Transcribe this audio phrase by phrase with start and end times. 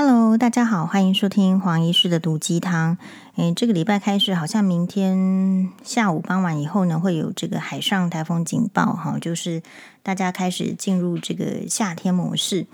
[0.00, 2.96] Hello，大家好，欢迎收听黄医师的毒鸡汤。
[3.34, 9.60] 诶，这个礼拜开始，好像明天下午傍晚以后呢，会有这个海上台风警报哈，就是
[10.04, 12.68] 大家开始进入这个夏天模式。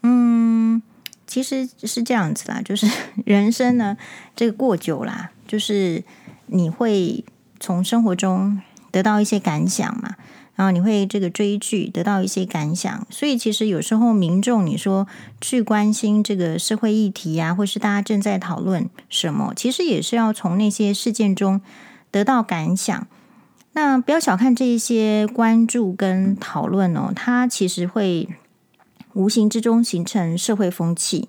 [0.00, 0.80] 嗯，
[1.26, 2.90] 其实是这样子啦，就是
[3.26, 3.98] 人生呢，
[4.34, 6.02] 这个过久啦，就是
[6.46, 7.22] 你会
[7.60, 10.14] 从生活中得到一些感想嘛。
[10.56, 15.06] 然后你会这个追剧得到一些感想，所以其实有时候民众你说
[15.40, 21.60] 去关心这个社会议题啊，或是大家正在讨论什么，其实也是要从那些事件中
[22.10, 23.06] 得到感想。
[23.72, 28.28] 那不要小看这一些关注跟讨论哦，它其实会
[29.14, 31.28] 无形之中形成社会风气，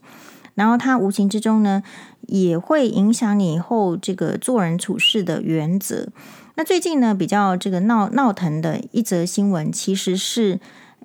[0.53, 1.81] 然后它无形之中呢
[2.27, 6.09] 也会影响你以后这个做人处事的原则。
[6.57, 10.57] 那最近呢，比较这个闹闹腾的一则新闻，其实是，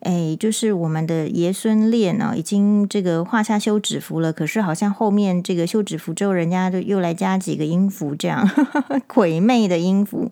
[0.03, 4.33] 哎，就是我们的爷孙恋呢，已经这个画下休止符了。
[4.33, 10.31] 可是好像后面这个休止符之后，人家就又来加几个音符，这样呵呵 鬼魅的音符。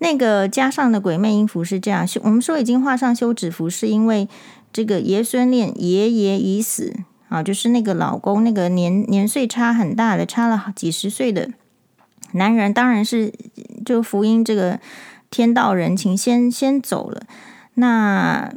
[0.00, 4.28] 那个加上的鬼魅音符是这样，我们说已经画上休止符，是因为
[4.70, 6.94] 这个爷孙恋爷爷已死
[7.30, 11.50] 啊，就是那个老公，那个年年岁差很大的，差了几十岁的。
[12.32, 13.32] 男人当然是
[13.84, 14.78] 就福音这个
[15.30, 17.22] 天道人情先先走了，
[17.74, 18.52] 那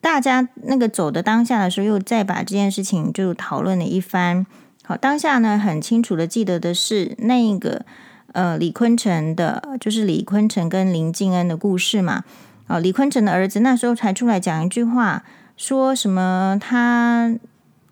[0.00, 4.46] 大家那个走的当下的时候，又再把这件事情就讨论了一番。
[4.84, 7.86] 好，当下呢很清楚的记得的是那个
[8.32, 12.24] 呃李坤城的，就是李坤城跟林静恩的故事嘛。
[12.66, 15.24] 哦，李坤城的儿子那时候才出来讲一句话，
[15.56, 17.34] 说什么他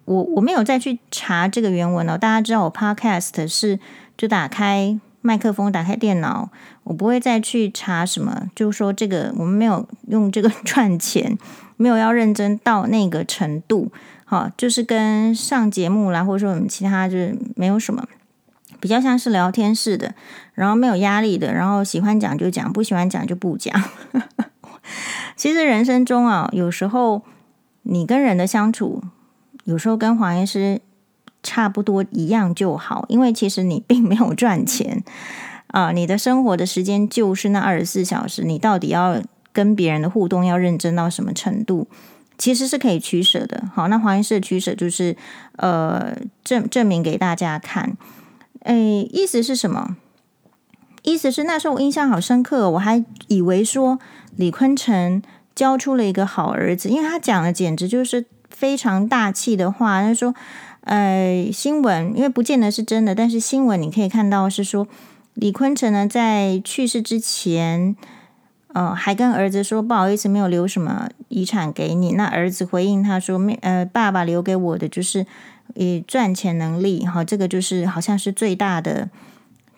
[0.04, 2.18] 我我没有再去查这个原文哦。
[2.18, 3.78] 大家知道我 Podcast 是。
[4.20, 6.50] 就打开麦克风，打开电脑，
[6.84, 8.50] 我不会再去查什么。
[8.54, 11.38] 就说，这个我们没有用这个 赚钱，
[11.78, 13.90] 没有要认真到那个程度。
[14.26, 18.06] 好，就是跟上节目啦，或者说我们其他就是没有什么，
[18.78, 20.14] 比较像是聊天式的，
[20.52, 23.74] 然后没有压力的，然后喜欢讲就讲，不喜欢讲就不讲。
[25.34, 27.22] 其实人生中啊，有时候
[27.84, 29.02] 你跟人的相处，
[29.64, 30.82] 有时候跟黄医师。
[31.42, 35.02] 差不多一样就好，因为其实你并没有赚钱
[35.68, 41.86] 啊、 你的生活的时间就是那二十四小时，你到底要跟别人的互动要认真到什么程度，
[42.36, 43.64] 其实是可以取舍的。
[43.74, 45.16] 好，那黄医师的取舍就是
[45.56, 47.96] 呃证证明给大家看，
[48.64, 49.96] 诶，意思是什么？
[51.02, 53.98] 意思是那时候我印象好深刻，我还以为说
[54.36, 55.22] 李坤城
[55.54, 60.34] 教出了一个好儿子，因为他讲的简直就是非常大气的话，他说。
[60.82, 64.88] 呃，新闻因为不见得是真的，但是新闻你可以看到是说，
[65.34, 67.94] 李坤城呢在去世之前，
[68.68, 72.12] 呃，还跟儿子说不好意思没有留什么遗产给你。
[72.12, 75.26] 那儿子回应他说，没，呃，爸爸留给我的就是
[75.74, 79.10] 以赚钱能力，哈，这个就是好像是最大的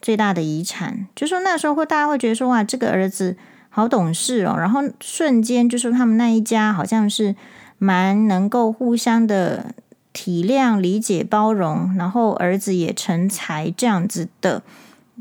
[0.01, 1.09] 最大的遗产。
[1.17, 3.37] 就说那时候会大家会觉得说哇，这个儿子
[3.71, 7.35] 好懂事哦，然后瞬间就说他们那一家好像是
[7.79, 9.75] 蛮能够互相的。
[10.13, 14.63] 体谅、理解、包容，然后儿子也成才，这样子的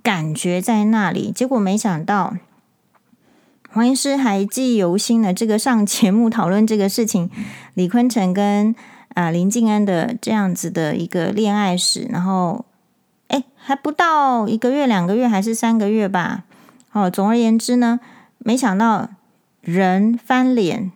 [0.04, 1.32] 感觉在那里。
[1.32, 2.36] 结果没想到，
[3.70, 7.30] 黄医师还记忆犹新的这个上节目讨论这个事情，
[7.74, 8.76] 李坤城跟
[9.14, 12.66] 啊、林静安的这样子的一个恋爱史，然后
[13.28, 16.44] 哎还不到一个月、两个月还是三个月吧。
[16.92, 18.00] 哦，总而言之呢，
[18.40, 19.10] 没想到
[19.62, 20.92] 人翻脸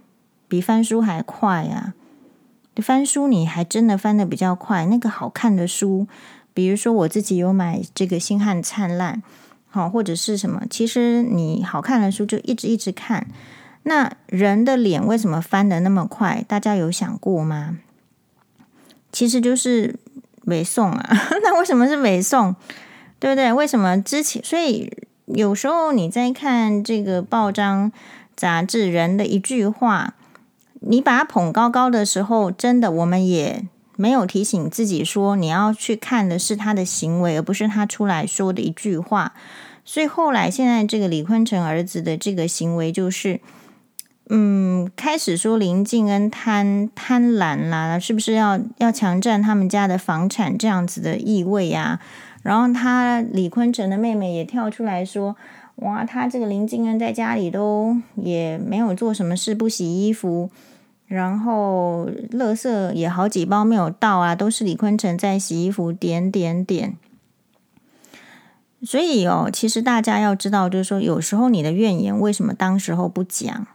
[0.47, 2.04] 比翻书还快呀、啊。
[2.81, 6.07] 翻书你还真的翻的比较快，那个好看的书，
[6.53, 9.15] 比如说我自己有买这个《星汉灿烂》，
[9.69, 13.27] 好或者是什么，其实你好看的书就一直一直看。
[13.83, 16.43] 那人的脸为什么翻的那么快？
[16.47, 17.77] 大家有想过吗？
[19.11, 19.95] 其实就是
[20.43, 21.09] 美送啊。
[21.43, 22.55] 那为什么是美送？
[23.19, 23.53] 对不对？
[23.53, 24.43] 为什么之前？
[24.43, 24.91] 所以
[25.27, 27.91] 有时候你在看这个报章
[28.35, 30.15] 杂志，人的一句话。
[30.87, 33.65] 你把他捧高高的时候，真的，我们也
[33.95, 39.33] 没有提醒自己说，你要去看的是他的行为，而不是他出来说的一句话。
[39.83, 43.39] 所以后来，现在这个李坤城儿子的这个行为，就是，
[44.29, 51.99] 嗯，开始说林静恩贪贪婪啦，是不是要要强占他们家的房产这样子的意味啊？
[52.43, 55.35] 然后他李坤城的妹妹也跳出来说，
[55.77, 60.51] 哇，他这个林静恩在家里都也没有做什么事，不洗衣服。
[61.07, 66.97] 然后，垃圾也好几包没有倒啊，都是李坤城在洗衣服，点点点。
[68.83, 73.67] 所以哦，其实大家要知道，就是说，有时候你的怨言为什么当时候不讲？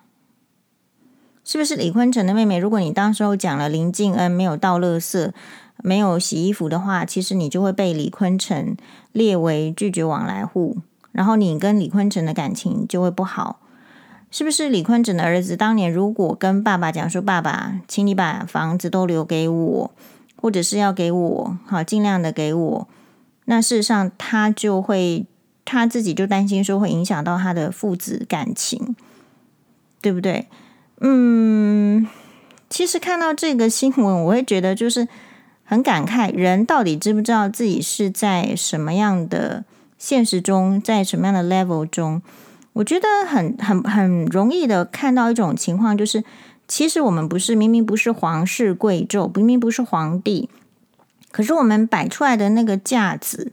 [1.44, 2.58] 是不是李坤城的妹妹？
[2.58, 5.32] 如果你当时候讲了林静恩没有倒垃圾、
[5.78, 8.76] 没有洗衣服的话，其实你就会被李坤城
[9.12, 10.78] 列为拒绝往来户，
[11.12, 13.60] 然后你跟李坤城的感情就会不好。
[14.30, 19.90] 是不是李坤整的儿子当年如果跟爸爸讲说：“爸爸，请你把房子都留给我，
[20.36, 22.88] 或者是要给我，好，尽量的给我。”
[23.46, 25.26] 那事实上他就会
[25.64, 28.94] 他自己就担心说会影响到他的父子感情，
[30.00, 30.46] 对不对？
[31.00, 32.06] 嗯，
[32.68, 35.08] 其实看到这个新闻，我会觉得就是
[35.64, 39.64] 很感慨，人到底知不知道自己是在什么样的
[39.98, 42.22] 现实中，在什么样的 level 中？
[42.80, 46.24] 我觉得很很很容易的看到一种情况，就是
[46.66, 50.48] 其实我们不是明明不是皇室贵胄，明明不是皇帝，
[51.30, 53.52] 可是我们摆出来的那个架子，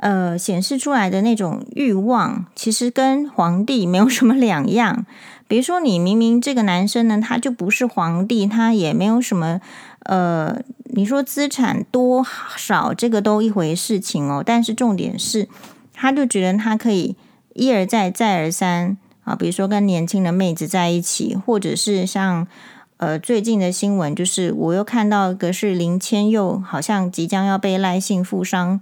[0.00, 5.06] 呃，显示出来的那种欲望，其实跟皇帝没有什么两样。
[5.46, 9.60] 比如说，你明明这个男生呢，他就不是皇帝，他也没有什么，
[10.00, 12.26] 呃，你说资产多
[12.56, 14.42] 少，这个都一回事情哦。
[14.44, 15.48] 但是重点是，
[15.92, 17.14] 他就觉得他可以。
[17.54, 22.46] 一而再，再而三啊，比如说跟年轻的妹子在一起，或者是像
[22.96, 28.80] 呃最近的新闻，就是我又看到一个是林千佑，好像即将要被赖姓富商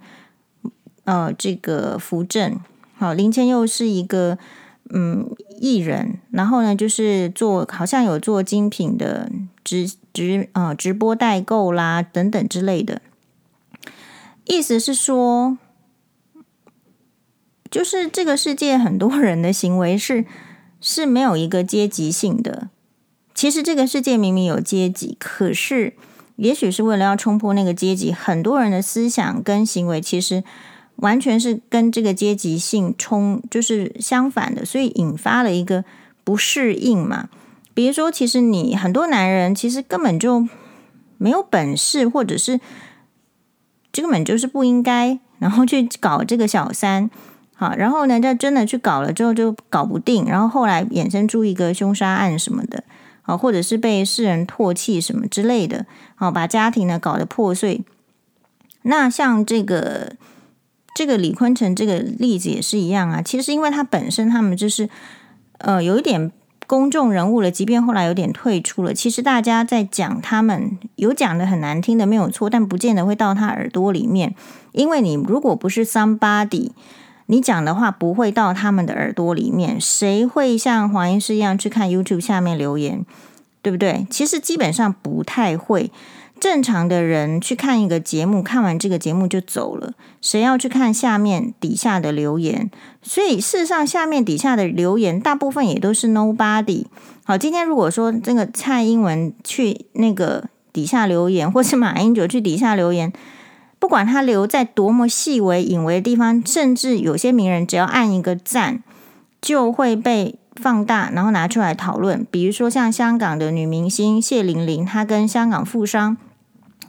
[1.05, 2.59] 呃这个扶正。
[2.97, 4.39] 好，林千佑是一个
[4.89, 5.29] 嗯
[5.61, 9.31] 艺人，然后呢就是做好像有做精品的
[9.63, 13.03] 直直啊、直播代购啦等等之类的，
[14.47, 15.59] 意思是说。
[17.73, 20.27] 就是这个世界很多人的行为是
[20.79, 22.69] 是没有一个阶级性的。
[23.35, 25.95] 其实这个世界明明有阶级，可是
[26.37, 30.45] 也许是为了要冲破那个阶级，很多人的思想跟行为其实
[30.97, 35.83] 完全是跟这个阶级性冲，就是相反的，所以引发了一个
[36.23, 37.31] 不适应嘛。
[37.73, 40.47] 比如说，其实你很多男人其实根本就
[41.17, 42.61] 没有本事，或者是
[43.91, 47.11] 根本就是不应该，然后去搞这个小三。
[47.62, 52.82] 啊，然后呢，就真的去搞了之后就搞不定，然后后来衍生出一个凶杀案什么的，
[53.23, 55.87] 啊，或者是被世人唾弃什么之类的，
[56.17, 57.82] 好，把家庭呢搞得破碎。
[58.82, 60.17] 那像这个
[60.93, 64.91] 这个李坤城这个例子也是一样啊，其实因为他本身他们就是
[65.59, 66.32] 呃有一点
[66.67, 74.35] 公众人物了，即便后来有点退出了，其实大家在讲他们有讲的很难听的没有错，但不见得会到他耳朵里面，
[74.73, 76.73] 因为你如果不是 somebody。
[77.27, 83.05] 你讲的话不会到他们的耳朵里面，谁会像黄医师一样去看 YouTube 下面留言，
[83.63, 84.07] 对不对？
[84.11, 85.91] 其实基本上不太会。
[86.41, 92.69] 正常的人去看一个节目，看完这个节目就走了，谁要去看下面底下的留言？
[93.01, 96.87] 所以事实上，下面底下的留言大部分也都是 Nobody。
[97.23, 103.13] 好，今天如果说这个蔡英文去那个底下留言，或是马英九去底下留言。
[103.82, 108.81] 不管他留在多么细微隐微的地方，甚至有些名人只要按一个赞，
[109.40, 112.25] 就会被放大，然后拿出来讨论。
[112.31, 116.17] 比如说像香港的女明星谢玲玲，她跟香港富商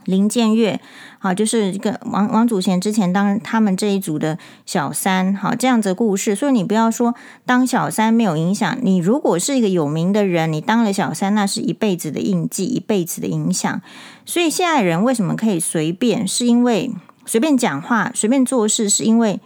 [0.04, 0.80] 林建岳，
[1.24, 4.36] 好，就是一个王王祖贤之前当他们这一组的
[4.66, 6.34] 小三，好，这样子故事。
[6.34, 7.14] 所以你不要说
[7.46, 13.80] 当小三没有影响，你如果是一个有名的人，你当了小三，那是一辈子的印记，一辈子的影响。
[14.26, 16.28] 所以现在人为什么可以随便？
[16.28, 16.92] 是因为
[17.24, 19.40] 随便讲话、随便做事，是因为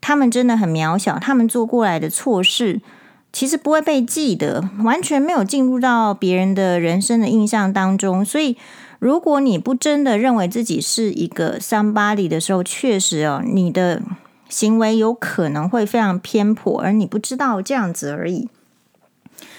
[0.00, 1.18] 他们真的很渺小。
[1.18, 2.80] 他们做过来的错事，
[3.32, 8.24] 其实不会被记得，完全没有进入到别人的人生的印象当中。
[8.24, 8.56] 所以，
[9.04, 14.00] 如果你不真的认为自己是一个 somebody 的时候，确实哦，你的
[14.48, 18.48] 行为有可能会非常偏颇，而你不知道这样子而已。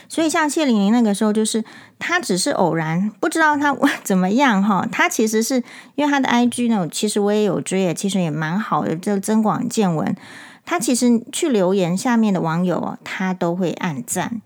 [0.09, 1.63] 所以，像谢玲玲那个时候，就是
[1.99, 4.87] 她只是偶然不知道她 怎么样哈。
[4.91, 5.61] 她其实是
[5.93, 10.17] 因为她的 IG 呢，其实我也有追，其实也蛮好的，就增广见闻。
[10.65, 14.41] 她其实去留言下面的网友啊，她都会按赞。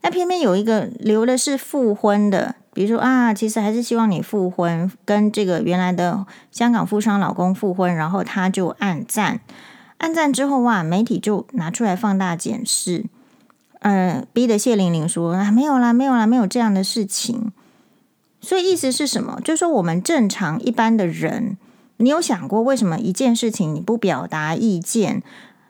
[0.00, 9.40] 那偏偏有一个留的是复婚的，比如说啊，其实还是希望你复婚，跟这个原来的香港富商老公复婚，然后他就按赞。
[9.98, 13.04] 按赞之后哇，媒体就拿出来放大检视。
[13.80, 17.52] 呃，逼得谢玲玲说啊，没有啦，没有啦，没有这样的事情。
[18.40, 19.40] 所以意思是什么？
[19.44, 21.56] 就是说我们正常一般的人，
[21.98, 25.22] 你有想过为什么一件事情你不表达意见，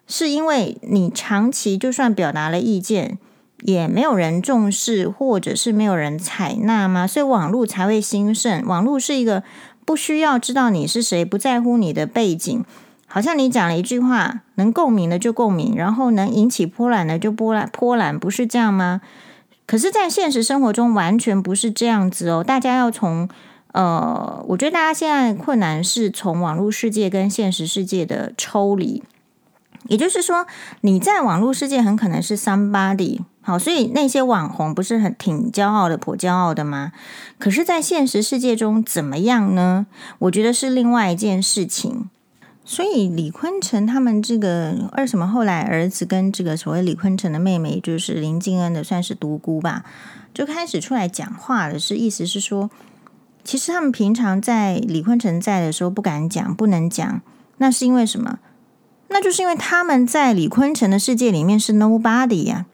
[0.07, 3.19] 是因为你长期就算表达了意见，
[3.63, 7.07] 也没有人重视，或者是没有人采纳吗？
[7.07, 8.65] 所以网络才会兴盛。
[8.67, 9.43] 网络是一个
[9.85, 12.65] 不需要知道你是谁，不在乎你的背景。
[13.07, 19.01] 好像你讲了一句话，能共鸣的就共鸣，然后能引起波澜的就波澜波澜，不是这样吗？
[19.67, 22.43] 可是，在现实生活中完全不是这样子哦。
[22.43, 23.29] 大家要从
[23.73, 29.03] 呃，我觉得大家现在困难是从网络世界跟现实世界的抽离。
[29.89, 30.47] 也就是说，
[30.83, 36.93] 你在网络世界很可能是 somebody，好，所以那些网红不是很挺骄傲的、颇骄傲的吗？
[37.39, 39.87] 可是，在现实世界中怎么样呢？
[40.21, 42.09] 我觉得是另外一件事情。
[42.65, 49.85] 所以李坤城他们这个为什么后来儿子跟这个所谓李坤城的妹妹，就是林静恩的算是独孤吧，
[50.33, 52.71] 就开始出来讲话了，是意思是说，
[53.43, 57.21] 其实他们平常在李坤城在的时候不敢讲、不能讲，
[57.57, 58.39] 那是因为什么？
[59.09, 62.67] 那就是因为他们在李坤城的世界里面是 nobody 呀、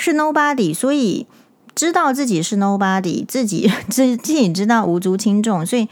[0.00, 1.26] 是 nobody，所以
[1.74, 5.88] 知道自己是 nobody，自己 自自己知道无足轻重，所以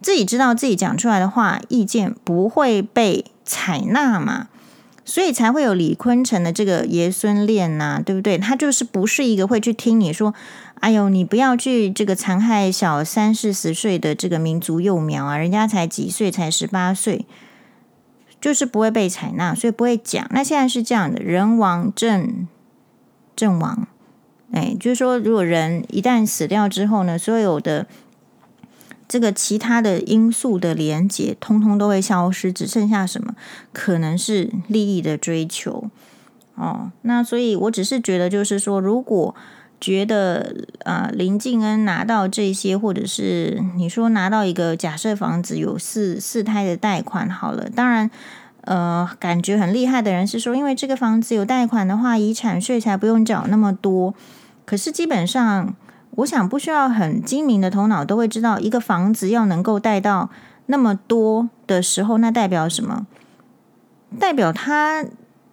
[0.00, 4.46] 自己知道自己讲出来的话意见不会被采纳嘛，
[5.04, 8.38] 所以才会有李坤城的这个爷孙恋呐、对不对？
[8.38, 10.32] 他就是不是一个会去听你说，
[10.80, 17.26] 哎呦，你不要去这个残害小三四十岁的这个民族幼苗啊，人家才几岁，才十八岁。
[18.40, 20.24] 就是不会被采纳，所以不会讲。
[20.30, 22.46] 那现在是这样的，人亡政
[23.38, 23.86] 阵亡，
[24.50, 27.86] 哎，就是说，如果人一旦死掉之后呢，所有的
[29.06, 33.36] 这个其他的因素的连接，通通都会消失，只剩下什么？
[33.72, 35.88] 可能是利益的追求。
[36.56, 39.32] 哦，那所以我只是觉得，就是说，如果
[39.80, 48.10] 觉得啊、呃，林静恩拿到这些，或者是你说拿到一个假设房子有四四胎的贷款，好了，当然，
[48.68, 54.12] 呃，感觉很厉害的人是说，因为这个房子有贷款的话，遗产税才不用缴那么多。
[54.66, 55.74] 可是基本上，
[56.16, 60.28] 我想不需要很精明的头脑都会知道，一个房子要能够贷到
[60.66, 63.06] 那么多的时候，那代表什么？
[64.20, 65.06] 代表他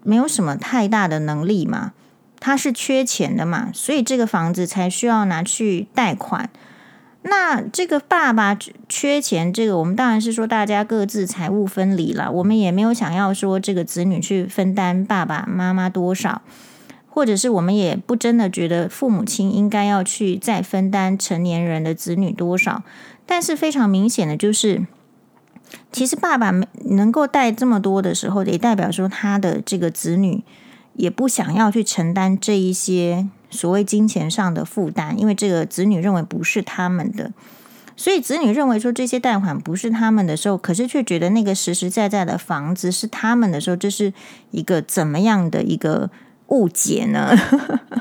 [0.03, 1.93] 没有什么太大的能力嘛。
[2.41, 6.49] 他是缺钱的嘛，所以这个房子才需要拿去贷款。
[7.27, 8.55] 那这个爸爸
[8.87, 12.31] 缺钱，这个我们当然是说大家各自财务分离了。
[12.31, 16.43] 我们也没有想要说这个子女去分担爸爸妈妈多少，
[17.09, 22.83] 或者是我们也不真的觉得父母亲应该要去再分担成年人的子女多少。
[23.25, 24.85] 但是非常明显的就是，
[25.91, 26.51] 其实爸爸
[26.85, 30.43] 能够带这么多的时候，也代表说他的这个子女。
[30.97, 37.31] 也不想要去承担这一些所谓金钱上的负担，因为这个子女认为不是他们的，
[37.95, 44.13] 所以子女认为说这些贷款不是他们的时候，可是却觉得那个实实在在的房子是他们的时候，这是
[44.51, 46.11] 一个怎么样的一个
[46.49, 47.33] 误解呢？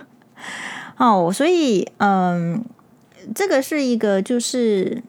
[0.99, 2.64] 哦，所以嗯，
[3.34, 5.02] 这个是一个就是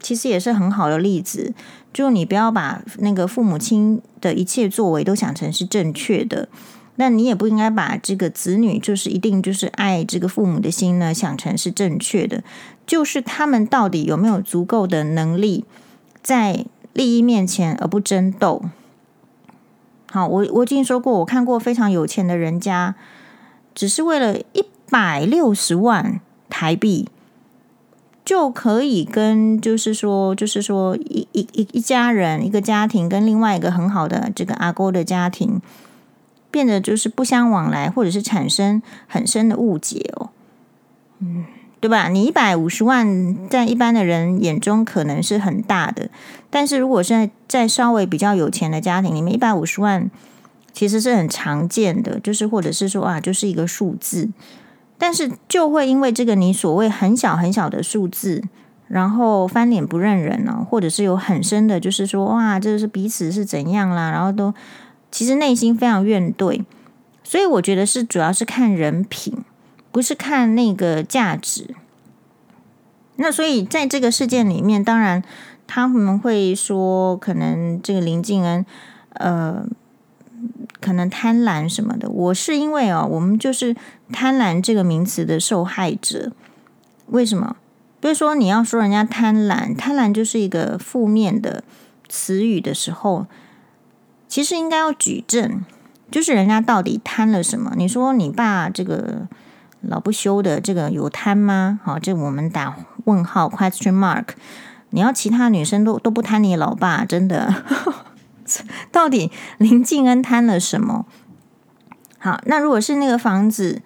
[0.00, 1.52] 其实也是很好的例子，
[1.92, 6.48] 就你不要把那个父母亲的一切作为都想成是正确的。
[7.00, 12.44] 那你也不应该把这个子女就是一定就是爱这个父母的心呢想成是正确的，
[12.86, 15.64] 就是他们到底有没有足够的能力
[16.22, 18.62] 在利益面前而不争斗？
[20.12, 22.94] 好，我我已经说过，我看过非常有钱的人家，
[23.74, 27.08] 只是为了一百六十万台币
[28.22, 35.62] 就可以跟就是说就是说一一一一家人一个家庭跟另外一个很好的这个阿哥的家庭。
[36.50, 40.30] 变得就是不相往来，或者是产生很深的误解哦，
[41.20, 41.44] 嗯，
[41.78, 42.08] 对吧？
[42.08, 46.10] 你一百五十万在一般的人眼中可能是很大的，
[46.50, 50.10] 但是如果是在在稍微比较有钱的家庭里面，一百五十万
[50.72, 54.28] 其实是很常见的，就是或者是说啊，就是一个数字，
[54.98, 58.42] 但是就会因为这个你所谓很小很小的数字，
[58.88, 64.52] 然后翻脸不认人呢，或者是有很深的，就是说哇，这是彼此是怎样啦，然后都。
[65.10, 66.64] 其实内心非常怨怼，
[67.24, 69.44] 所以我觉得是主要是看人品，
[69.90, 71.74] 不是看那个价值。
[73.16, 75.22] 那所以在这个事件里面，当然
[75.66, 78.64] 他们会说，可能这个林静恩，
[79.14, 79.66] 呃，
[80.80, 82.08] 可能贪婪什么的。
[82.08, 83.74] 我是因为哦，我们就是
[84.12, 86.32] 贪婪这个名词的受害者。
[87.08, 87.56] 为什么？
[88.00, 91.64] 比如说你要说人家贪婪，贪婪就是一个负面的
[92.08, 93.26] 词语的时候。
[94.30, 95.64] 其实应该要举证，
[96.08, 97.72] 就是人家到底贪了什么？
[97.76, 99.26] 你说你爸这个
[99.80, 101.80] 老不休的这个有贪吗？
[101.82, 104.26] 好，这我们打问号 question mark。
[104.90, 107.52] 你要其他女生都都不贪你老爸，真的？
[108.92, 111.06] 到底林静恩贪了什么？
[112.18, 113.82] 好，那如果是那个房子，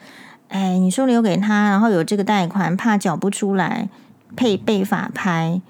[0.48, 3.88] 哎，你说留给他，然后有这个贷款，怕缴不出来，
[4.36, 5.62] 配被法拍。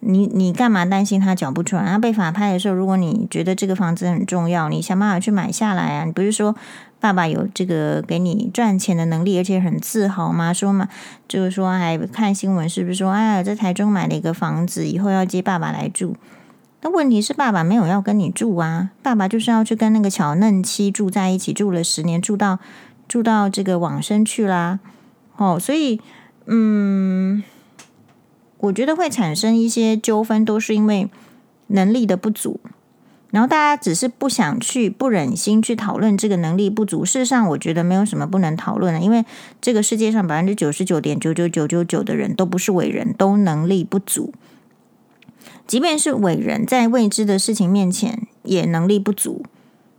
[0.00, 1.84] 你你干嘛担心他缴不出来？
[1.84, 6.04] 他被法拍的时候，如果你觉得这个房子很重要，你想办法去买下来啊！
[6.04, 6.54] 你不是说
[7.00, 10.52] 爸爸有这个给你赚钱的能力，而且很自豪吗？
[10.52, 10.88] 说嘛，
[11.28, 16.16] 就是说还看新闻，是不是说，哎，在台中买了一个房子，以后要接爸爸来住？
[16.82, 22.58] 那问题是，爸爸没有要跟你住啊，爸爸就是要去跟那个巧嫩妻住在一起，住了十年，住到
[23.08, 24.78] 住到这个往生去啦。
[25.36, 26.00] 哦，所以，
[26.46, 27.42] 嗯，
[28.58, 31.08] 我觉得会产生一些纠纷，都是因为
[31.68, 32.60] 能力的不足。
[33.30, 37.04] 然后大家只是不想去，不忍心去讨论这个能力不足。
[37.04, 39.24] 事实上，我觉得没有什么不能讨论的，因为
[39.60, 44.32] 这个世界上百分之九十九点九九九九九的人都不是伟人，都能力不足。
[45.66, 49.44] 即便是伟人，在未知的事情面前也能力不足。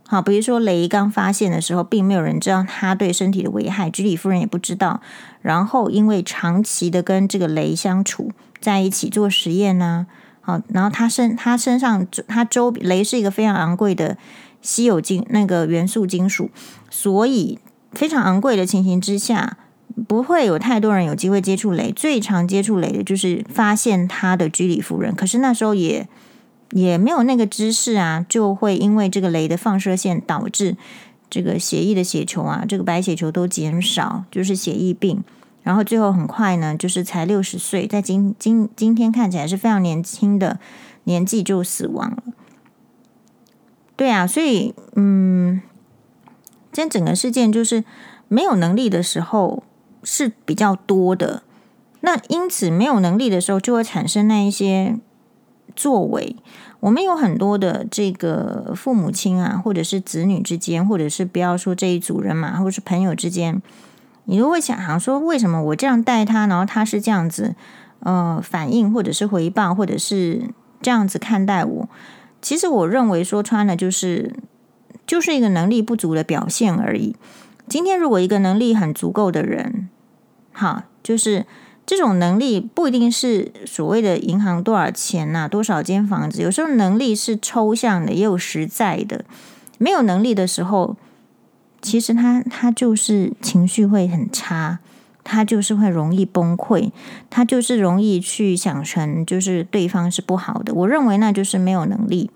[0.06, 5.02] 好，比如说雷刚发现的时候，并没有人知道他对身体的危害，居里夫人也不知道。
[5.42, 10.06] 然后因为长期的跟这个雷相处在一起做实验呢。
[10.40, 14.16] 好，然后他身他身上他周镭是一个非常昂贵的
[14.62, 16.50] 稀有金那个元素金属，
[16.90, 17.58] 所以
[17.92, 19.58] 非常昂贵的情形之下，
[20.06, 21.92] 不会有太多人有机会接触镭。
[21.92, 26.08] 最常接触镭的就是发现他的居里夫人，可是那时候也
[26.70, 30.78] 也没有那个知识啊，就会因为这个镭的放射线导致
[31.28, 35.22] 这个血液的血球啊，这个白血球都减少，就是血液病。
[35.68, 40.58] 然后最后很快呢，就是才六十岁，在今今今天看起来是非常年轻的
[41.04, 42.22] 年纪就死亡了。
[43.94, 45.60] 对啊，所以嗯，
[46.72, 47.84] 这整个事件就是
[48.28, 49.62] 没有能力的时候
[50.02, 51.42] 是比较多的，
[52.00, 54.96] 那因此没有能力的时候就会产生那一些
[55.76, 56.34] 作为。
[56.80, 63.60] 我们有很多的这个父母亲啊，或者是子女之间，或者是不要说这一组人嘛，或者是朋友之间。
[64.30, 67.54] 你如果想想说，为什么我这样带他，然后他是这样子，
[68.00, 70.42] 呃，反应或者是回报，或者是
[70.82, 71.88] 这样子看待我？
[72.42, 74.36] 其实我认为说穿了，就是
[75.06, 77.16] 就是一个能力不足的表现而已。
[77.66, 79.88] 今天如果一个能力很足够的人，
[80.52, 81.46] 哈，就是
[81.86, 89.24] 这种能力不一定是所谓的银行多少钱呐，多少间房子，有时候能力是抽象的，也有实在的。
[89.78, 90.98] 没有能力的时候。
[91.80, 94.80] 其实他他就是情绪会很差，
[95.22, 96.90] 他就是会容易崩溃，
[97.30, 100.74] 他就是容易去想成就是对方是不好的。
[100.74, 102.30] 我认为那就是没有能力。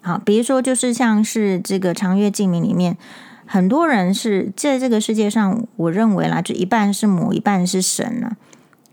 [0.00, 2.96] 好，比如说就是像是这个长月烬明里面，
[3.44, 8.36] 很多人是在这个世界上，我认为啦，就一半是魔，一半是神呢。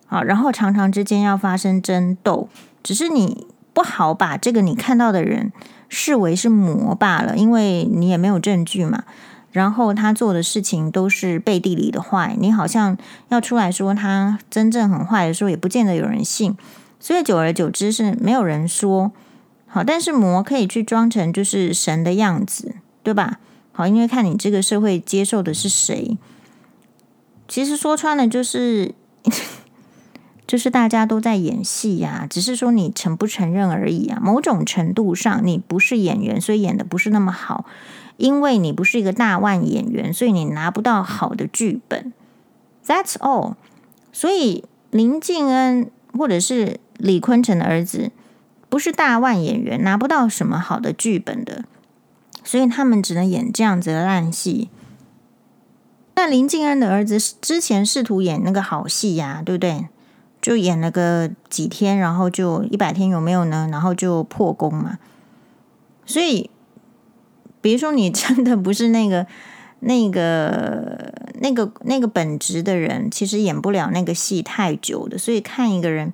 [0.06, 2.50] 好，然后常常之间要发生争斗，
[2.84, 5.54] 只是你不好把这个你看到的人。
[5.96, 9.04] 视为是魔罢了，因为你也没有证据嘛。
[9.52, 12.98] 然后他做的事情都是背地里的坏，你好像
[13.30, 16.58] 要出来说他真正很坏的时候，也不见得有人信。
[17.00, 19.12] 所以久而久之是没有人说
[19.68, 23.40] 好，但是魔可以去装成就是神的样子，对吧？
[23.72, 26.18] 好，因为看你这个社会接受的是谁。
[27.48, 28.96] 其实说穿了就是。
[30.46, 34.20] 就是大家都在演戏呀，只是说你承不承认而已啊。
[34.22, 37.66] 某种程度上，你不是演员，所以演的不是那么好。
[38.18, 42.14] 因为你不是一个大腕演员，所以你拿不到好的剧本。
[42.86, 43.56] That's all。
[44.12, 48.12] 所以林靖恩或者是李坤城的儿子，
[48.70, 51.66] 不是大腕演员，拿不到什么好的剧本的，
[52.44, 54.70] 所以他们只能演这样子的烂戏。
[56.16, 59.88] 那林靖恩的儿子之前试图演那个好戏呀，对不对？
[60.44, 63.70] 就演了个几天，然后就一百天有没有呢？
[63.72, 65.00] 然后就破功嘛。
[66.06, 66.50] 所以，
[67.62, 69.26] 比如说你真的不是那个、
[69.80, 75.18] 那个、那个、那个本职的人，其实演不了那个戏太久的。
[75.18, 76.12] 所以看一个人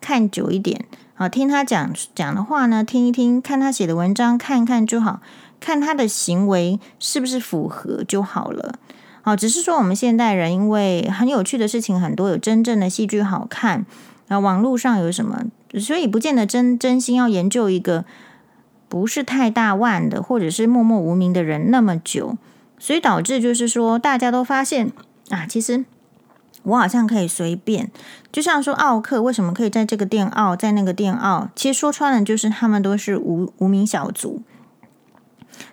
[0.00, 5.20] 看久一点，好听他讲讲的话呢，听一听，看他写的文章看看就好，
[5.58, 8.78] 看他的行为是不是符合就好了。
[9.22, 13.86] 好，只是说我们现代人因为很有趣的事情很多，有真正的戏剧好看，
[14.26, 15.44] 然后网络上有什么，
[15.78, 18.04] 所以不见得真真心要研究一个
[18.88, 22.36] 不是太大腕的，或者是默默无名的人那么久，
[22.78, 24.90] 所以导致就是说大家都发现
[25.30, 25.84] 啊，其实
[26.64, 27.90] 我好像可以随便，
[28.32, 34.42] 就像说奥克为什么可以在这个店奥，在那个店奥，其实说穿了就是他们都是无无名小卒。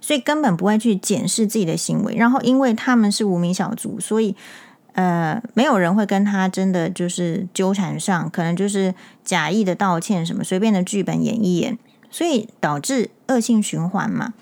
[0.02, 4.36] 所以根本不会去检视自己的行为，然后因为他们是无名小卒，所以
[4.94, 11.78] 呃，没有人会跟他真的就是纠缠上，可能就是假意的道歉什么，随便的剧本演一演，
[12.10, 14.34] 所以导致恶性循环嘛。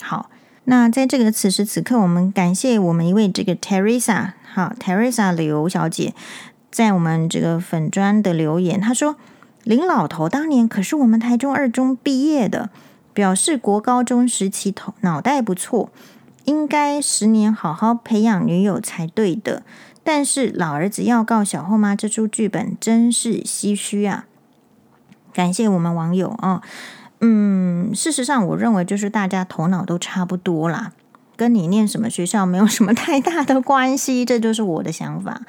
[0.00, 0.30] 好，
[0.64, 6.14] 那在这个此时此刻，我们感谢我们一位这个 Teresa，好，Teresa 刘小姐
[6.70, 9.16] 在我们这个粉砖的留言，她说
[9.64, 12.70] 林老头当年可是我们台中二中毕业的。
[13.12, 15.90] 表示国高中时期头脑袋不错，
[16.44, 19.62] 应该十年好好培养女友才对的。
[20.02, 24.26] 但是老儿子要告小后妈，这出剧本真是唏嘘啊！
[25.32, 26.62] 感谢我们网友啊、哦，
[27.20, 30.92] 嗯，事实上我认为就是大家头脑都差不多啦，
[31.36, 35.42] 跟你念什么学校没有什么太大的关系，这就是我的想法。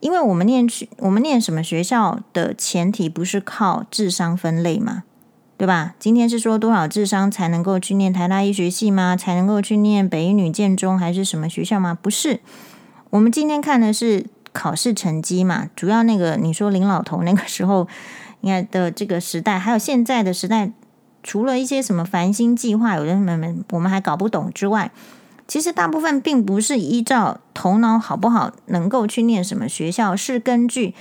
[0.00, 5.02] 因为我们念去，我们念什么学校的前提不是靠智商分类嘛，
[5.56, 5.94] 对吧？
[5.98, 9.16] 今天是说多少智商才能够去念台大医学系吗？
[9.16, 11.96] 才能够去念北一女建中还是什么学校吗？
[12.00, 12.40] 不是。
[13.10, 17.88] 我们今天看的是考试成绩嘛，主要那个你说林老头那个时候
[18.42, 20.72] 应该的这个时代，还有现在的时代，
[21.22, 24.90] 除了一些什么繁星计划，有的人们我们还搞不懂之外，
[25.48, 30.94] 其实大部分并不是依照头脑好不好能够去念什么学校，是根据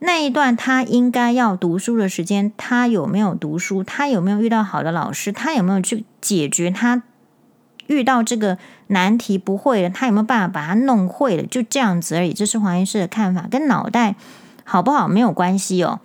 [0.00, 7.02] 那一段他应该要读书的时间，他有没有读书，他有没有遇到好的老师，他有没有去解决他。
[7.88, 8.58] 遇到这个
[8.88, 11.42] 难题不会了，他有没有办法把它弄会了？
[11.46, 12.34] 就这样子而已。
[12.34, 14.14] 这是黄医师的看法，跟脑袋
[14.62, 16.00] 好不好没有关系哦。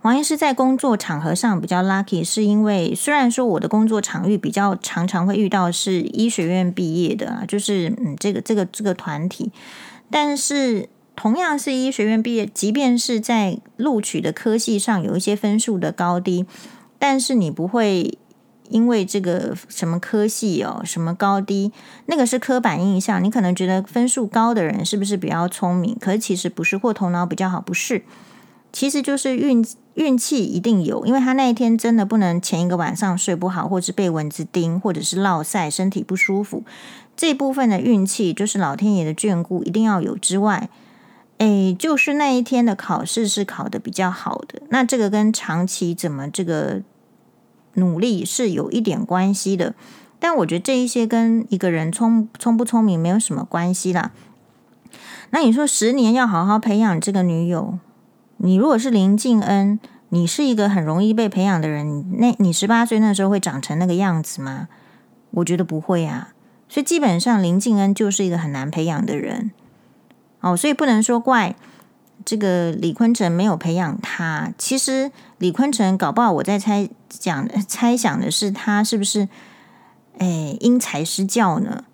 [0.00, 9.50] 黄医师在工作场合上比较 lucky，是因为虽然说我的工作场域比较常常会遇到是医学院毕业的，就是嗯这个这个这个团体，
[10.10, 16.46] 但是同样是医学院毕业，即便是在录取的科系上有一些分数的高低，
[16.98, 18.16] 但是你不会。
[18.70, 21.72] 因为这个什么科系哦，什么高低，
[22.04, 23.24] 那个是刻板印象。
[23.24, 25.96] 你可能觉得分数高的人是不是比较聪明？
[25.98, 28.02] 可是其实不是，或头脑比较好，不是。
[28.70, 36.62] 其实就是运运气一定有，因为他那一天真的不能前一个晚上睡不好，或是被蚊子叮，或者是落晒，身体不舒服。
[37.16, 40.68] 这部分的运气就是老天爷的眷顾，一定要有之外，
[41.38, 44.62] 诶，就是那一天的考试是考的比较好的。
[44.68, 46.82] 那这个跟长期怎么这个。
[47.74, 49.72] 努力是有一点关系的，
[50.18, 54.10] 但我觉得这一些跟一个人聪聪不聪明没有什么关系啦。
[55.30, 57.78] 那你说十年要好好培养这个女友，
[58.38, 64.66] 你如果是林静恩，你是一个很容易被培养的人，那你十八岁那时候会长成那个样子吗？
[65.30, 66.32] 我觉得不会啊。
[66.68, 69.52] 所以基本上林静恩就是一个很难培养的人。
[70.40, 71.54] 哦，所以不能说怪。
[72.24, 79.28] 这个李坤城没有培养他，其实李坤城搞不好，我在猜讲 猜想的是他是不是
[80.18, 81.84] 哎因材施教呢？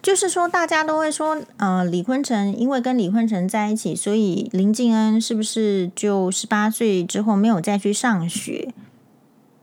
[0.00, 8.72] 就是说大家都会说，呃，李坤城因为跟李坤城在一起，所以林静恩是不是就十八岁之后没有再去上学？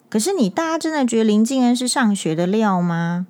[0.10, 3.28] 可是你大家真的觉得林静恩是上学的料吗？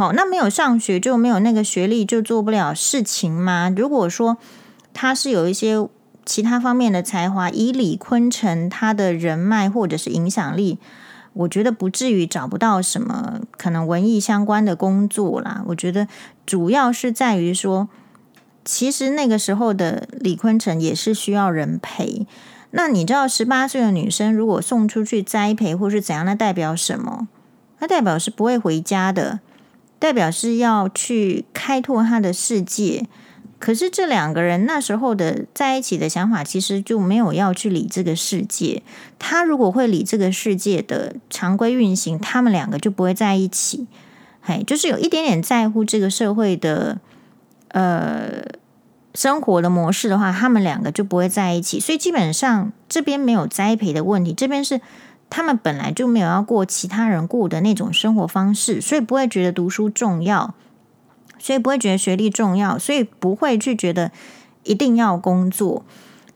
[0.00, 3.70] 好，那没有上学就没有那个学历就做不了事情吗？
[3.76, 4.38] 如果说。
[4.92, 5.88] 他是有一些
[6.26, 10.78] 其他方面的才华，以李坤城他的人脉或者是影响力，
[11.32, 15.62] 我觉得不至于找不到什么可能文艺相关的工作啦。
[15.68, 16.08] 我觉得
[16.44, 17.88] 主要是在于说，
[18.64, 22.26] 其实那个时候的李坤城也是需要人陪。
[22.72, 27.28] 那你知道，十八岁的女生如果送出去栽培或是怎样，那代表什么？
[27.78, 29.38] 那代表是不会回家的，
[30.00, 33.06] 代表是要去开拓他的世界。
[33.60, 38.82] 可是这两个人那时候的在一起的想法，其实就没有要去理这个世界。
[39.18, 43.86] 他如果会理这个世界的常规运行，他们两个就不会在一起。
[44.40, 46.98] 嘿，就是有一点点在乎这个社会的
[47.68, 48.42] 呃
[49.14, 51.78] 生活的模式的话，他们两个就不会在一起。
[51.78, 54.80] 所以基本上这边没有栽培的问题，这边是
[55.30, 60.54] 他们本来就没有要过其他人过的那种生活方式，所以不会觉得读书重要。
[61.42, 64.12] 所以不会觉得学历重要，所以不会去觉得
[64.64, 65.82] 一定要工作。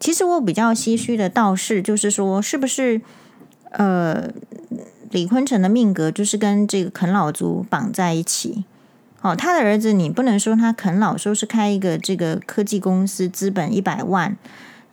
[0.00, 3.02] 其实我比较唏嘘的倒是，就是说，是不是
[3.72, 4.30] 呃，
[5.10, 8.64] 李坤城的命格就是跟这个啃老族绑在一起？
[9.20, 14.34] 哦，他的儿子你不能说他啃老，说是开一个这个科技公司，资本一百万，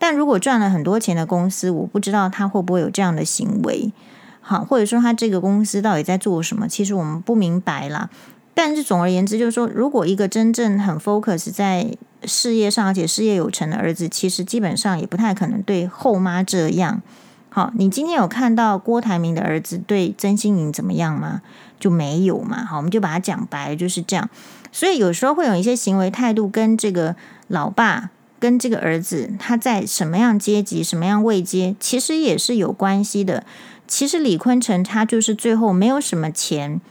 [0.02, 3.94] 但如果赚了很多钱的公司，我不知道他会不会有这样的行为。
[4.40, 6.68] 好，或者说他这个公司到底在做什么？
[6.68, 8.10] 其实我们不明白啦。
[8.56, 17.04] 但是总而言之，就是说，如果一个真正很 focus 在事业上，而且事业有成的儿子，其实基本上也不太可能对后妈这样。
[17.50, 21.44] 好，你今天有看到郭台铭的儿子对曾心颖怎么样吗？
[21.80, 22.66] 就没有嘛。
[22.66, 24.28] 好，我们就把它讲白，就是这样。
[24.72, 27.16] 所以有时候会有一些行为态度跟这个
[27.48, 28.10] 老爸
[28.41, 33.45] 跟这个儿子他在什么样阶级、什么样位阶，其实也是有关系的。
[33.88, 36.82] 其实李坤城他就是最后没有什么钱。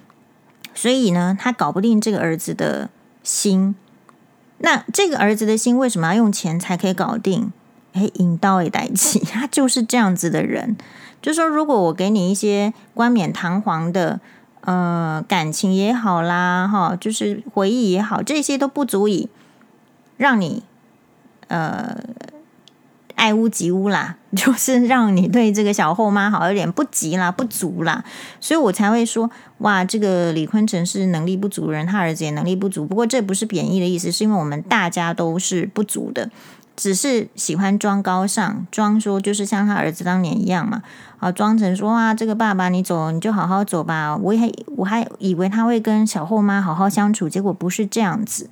[0.73, 2.89] 所以呢，他搞不定这个儿子的
[3.25, 3.75] 心。
[4.59, 7.53] 那这个儿子的心为什么要用钱才可以搞定？
[7.95, 10.77] 诶，引刀也带起， 他就是这样子的人。
[11.21, 14.21] 就说如果我给你一些冠冕堂皇的
[14.61, 19.29] 呃感情也好啦，哈，就是回忆也好，这些都不足以
[20.17, 20.63] 让你
[21.51, 21.95] 呃。
[23.17, 28.03] 爱屋及乌啦， 就是让你对这个小后妈好一点，不急啦，不足啦，
[28.41, 32.87] 所以我才会说，哇，这个李坤城是能力不足人，他儿子也能力不足。
[32.87, 36.31] 不过这不是贬义的意思，是因为我们大家都是不足的，
[36.75, 40.81] 只是喜欢装高尚，装说就是像他儿子当年一样嘛，
[41.19, 44.17] 啊，装成说啊，这个爸爸你走，你就好好走吧。
[44.17, 48.49] 我还我还以为他会跟小后妈好好相处，结果不是这样子。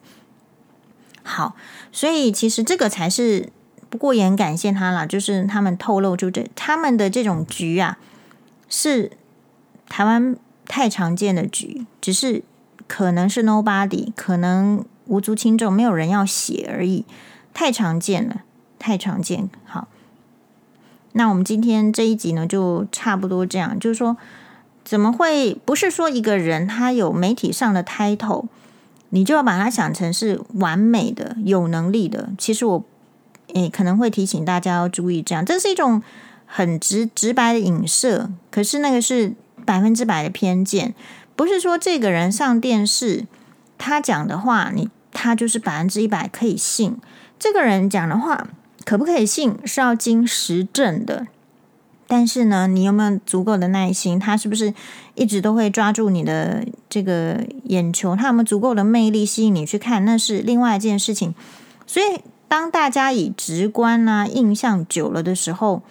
[1.29, 1.55] 好，
[1.93, 3.51] 所以其实这个才是。
[3.91, 7.97] 不过也很感谢他啦，就是他们透露出这他们的这种局啊，
[8.69, 9.13] 是
[9.89, 10.37] 台湾
[10.67, 12.43] 太常见的局，只是
[12.87, 17.07] 可能是 nobody，可能无足轻重，没有人要写而已，
[17.55, 18.43] 太常见了，
[18.79, 19.49] 太常见。
[19.65, 19.89] 好，
[21.13, 24.19] 那我们今天这一集呢，就差不多这样，就是说，
[24.85, 28.49] 怎么会不是说一个人他有媒体上的 title，
[29.11, 32.31] 你就要把它想成是完美的、有能力的？
[32.39, 32.85] 其实我。
[33.55, 36.03] 诶，可能会提醒大家要注意，这样这是一种
[36.45, 39.33] 很直直白的影射，可是那个是
[39.65, 40.95] 百分之百的偏见，
[41.35, 43.27] 不是说这个人上电视
[43.79, 46.99] 他讲的话，你他就是百分之一百可以信。
[47.39, 48.49] 这个人讲的话
[48.85, 51.27] 可不可以信，是要经实证的。
[52.09, 54.19] 但是呢，你有没有足够的耐心？
[54.19, 54.75] 他是不是
[55.15, 58.17] 一直都会抓住你的这个眼球？
[58.17, 60.05] 他有没有足够的魅力吸引你去看？
[60.05, 61.33] 那是另外一件事情。
[61.87, 62.21] 所以。
[62.51, 65.83] 当大家以直观啊印象久了的时候，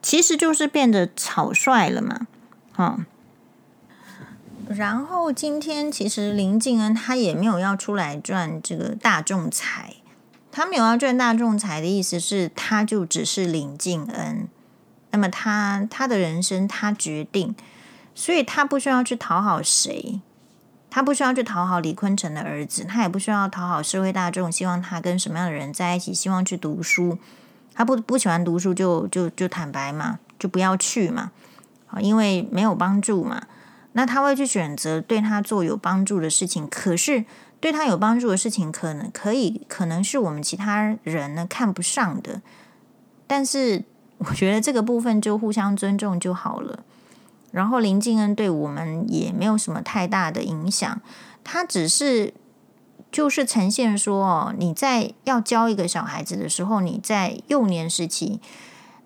[0.00, 2.26] 其实就是变得草率了嘛，
[2.72, 3.04] 哈。
[4.70, 9.96] 然后今天其实林静恩他也没有要出来赚这个大众财，
[10.50, 14.48] 他没有要赚大众财的意思是，他就只是林静恩，
[15.18, 17.52] 那么他他的人生他决定，
[18.14, 20.20] 所以他不需要去讨好谁。
[20.88, 27.18] 他不需要去讨好李坤城的儿子，他也不需要讨好社会大众，希望他跟什么样的人在一起，希望去读书。
[27.74, 31.32] 他不不喜欢读书就，就就坦白嘛，就不要去嘛，
[31.88, 33.42] 啊因为没有帮助嘛。
[33.94, 37.24] 那他会去选择对他做有帮助的事情，可是
[37.58, 42.40] 对他有帮助的事情，可能可以可能是我们其他人呢看不上的，
[43.26, 43.84] 但是
[44.18, 46.80] 我觉得这个部分就互相尊重就好了。
[47.50, 51.00] 然后林静恩对我们也没有什么太大的影响，
[51.42, 52.34] 他只是
[53.10, 58.38] 就是呈现说哦，你在要教一个小孩子的时候，你在幼年时期，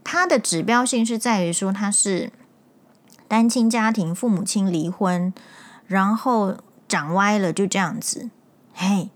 [0.03, 2.33] 他的指标性是在于说他是
[3.29, 5.33] 单亲家庭，父母亲离婚，
[5.87, 6.57] 然后
[6.89, 8.29] 长歪了，就这样子。
[8.75, 9.11] 嘿，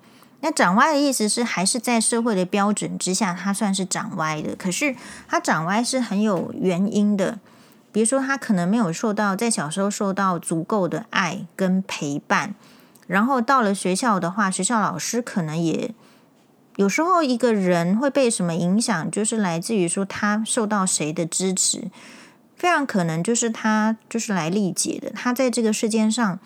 [0.47, 4.95] 那长歪的意思是还是在社会的标准之下，他算是长歪的，可是
[5.27, 7.41] 他长歪是很有原因的。
[7.91, 12.55] 比如说，他可能没有受到在小时候受到足够的爱跟陪伴，
[13.09, 15.93] 然后到了学校的话，学校老师可能也
[16.77, 21.91] 有时候一个人会被什么影响，就是来自于说他受到谁的支持，
[22.55, 25.11] 非常可能就是他就是来历解的。
[25.11, 26.39] 他在这个世界上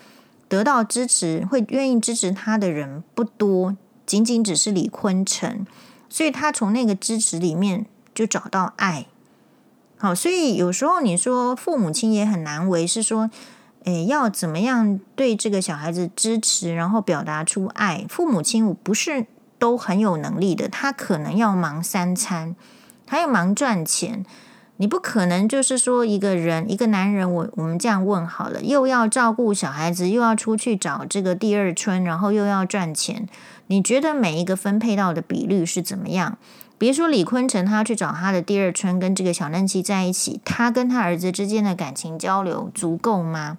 [0.49, 3.77] 得到支持，会愿意支持他的人不多，
[4.11, 5.65] 仅仅只是李坤城，
[6.09, 9.07] 所以他从那个支持里面就找到爱。
[9.97, 13.31] 好，所以有时候你说父母亲也很难为，是说，
[13.85, 18.05] 诶，要怎么样对这个小孩子支持，然后表达出爱？
[18.09, 19.27] 父母亲不是
[19.61, 22.57] 都很有能力的，他可能要忙三餐，
[23.07, 24.27] 他要忙赚钱，
[24.79, 33.29] 你不可能就是说一个人，一个男人，我我们这样问好了，又要照顾小孩子，又要出去找这个第二春，然后又要赚钱，
[33.71, 36.39] 你觉得每一个分配到的比率是怎么样？
[36.77, 43.59] 别说李坤城，他要去找他的第二春，跟这个小嫩妻在一起，他跟他儿子之间的感情交流足够吗？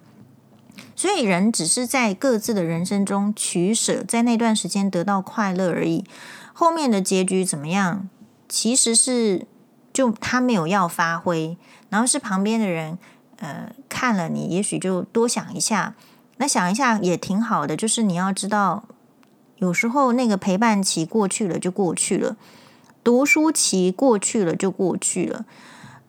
[0.94, 6.04] 所以人只是在各自的人生中取舍，在那段时间得到快乐而已。
[6.52, 8.10] 后面的结局怎么样？
[8.50, 9.46] 其实是
[9.94, 11.56] 就他没有要发挥，
[11.88, 12.98] 然后是旁边的人
[13.38, 15.94] 呃看了你，也许就多想一下。
[16.36, 18.84] 那想一下也挺好的，就是你要知道，
[19.62, 22.36] 有时候那个陪伴期过去了就过去了。
[23.04, 25.44] 读书期过去了就过去了，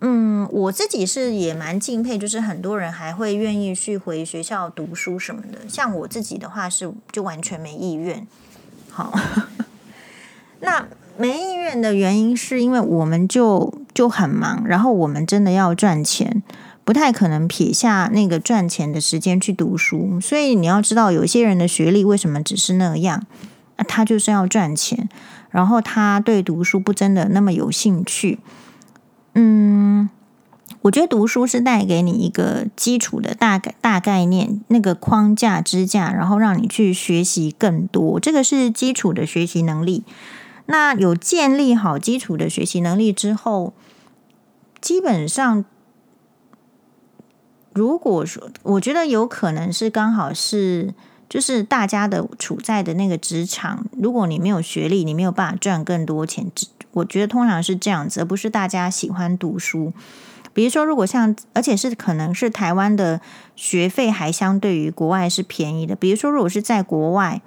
[0.01, 5.67] 嗯，我自己是也蛮敬佩，就是很多人还会愿意去回学校读书什么的。
[5.67, 8.27] 像我自己的话是就完全没意愿。
[8.91, 9.11] 好，
[10.61, 10.87] 那
[11.17, 16.43] 没意愿的原因是因为我们就就很忙，然后我们真的要赚钱，
[16.83, 20.19] 不太可能撇下那个赚钱的时间去读书。
[20.21, 23.25] 所以你要知道，有些人的学历为什么只是那样，
[23.75, 25.09] 啊，他就是要赚钱。
[25.49, 28.39] 然后他对读书不真的那么有兴趣，
[29.35, 30.09] 嗯，
[30.81, 38.19] 我觉得读书是带给你一个基础的大概大概念，那个框架支架，然后让你去学习更多。
[38.19, 40.03] 这个是基础的学习能力。
[40.65, 43.73] 那有建立好基础的学习能力之后，
[44.81, 45.63] 基本上，
[47.73, 50.93] 如果说我觉得有可能是刚好是，
[51.27, 56.51] 就是大家的处在的那个职场，如果你没有学历，你没有办法赚更多钱。
[56.91, 59.91] 我觉得通常是这样子，而不是大家喜欢读书。
[60.53, 63.19] 比如说，如果像，而且是可能是台湾的
[63.55, 65.95] 学费还相对于国外是便宜的。
[65.95, 67.41] 比如说，如果是在国外，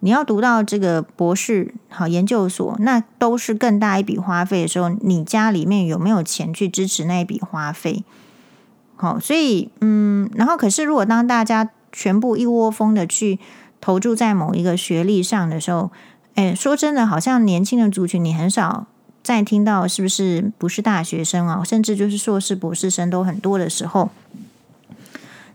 [0.00, 8.04] 你要读到这个博士好研究所，那都是更大一笔花费的时候，你家里面有没有钱去支持那一笔花费？
[9.00, 13.38] 好，所以嗯，然后可是如果当大家全部一窝蜂的去
[13.80, 15.90] 投注在某一个学历上的时候，
[16.34, 18.86] 哎，说真的，好像年轻的族群你很少。
[19.22, 24.10] 再听到是不是不是大学生啊，甚至就是硕士、博士生都很多的时候，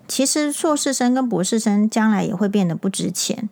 [0.08, 3.48] 其实硕士生跟博士生将来也会变得不值钱。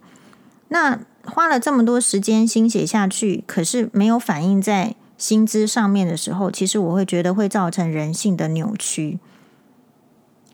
[0.70, 9.20] 那花了这么多时间心血下去，可是没有反映在薪资上面的时候，其实我会觉得会造成人性的扭曲。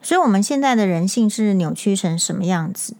[0.01, 2.95] 所以，我们现在的人性是扭曲成什么样子？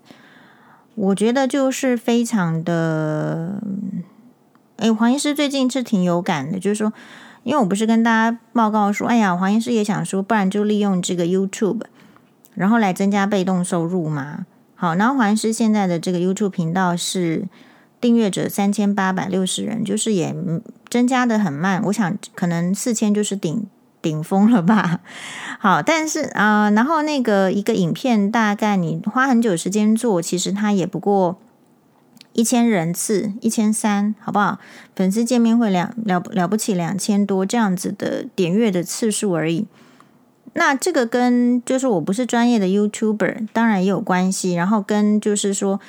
[0.95, 3.62] 我觉得就是非常的。
[4.77, 6.93] 哎，黄医师最近是挺有感的，就是说，
[7.43, 11.81] 因为我不是跟大家报告说，哎呀，黄医师也想说，不然就利用这个 YouTube，
[12.53, 14.45] 然后来增加被动收入嘛。
[14.75, 17.45] 好，然后黄医师现在的这个 YouTube 频道是
[17.99, 20.33] 订阅者三千八百六十人，就是也
[20.89, 23.67] 增加的很慢，我想可能四千就是顶
[24.01, 24.99] 顶峰了吧。
[25.59, 31.38] 好，但是啊、然后那个一个影片大概你花很久时间做，其实它也不过。
[32.33, 34.59] 一千人次，一千三，好不好？
[34.95, 39.65] 粉丝见面会两了了不起两千多这样子的点阅的次数而已。
[40.53, 44.53] 那这个跟就是我不是专业的 YouTuber，当然也有关系。
[44.53, 45.81] 然后跟就是说，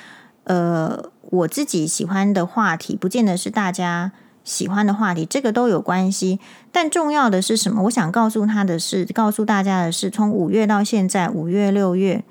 [0.43, 4.11] 呃，我自己喜欢的话题，不见得是大家
[4.43, 6.39] 喜欢的话题，这个都有关系。
[6.71, 7.83] 但重要的是什么？
[7.83, 12.23] 我想告诉他的是，告诉大家的是，从五月到现在，五月六月。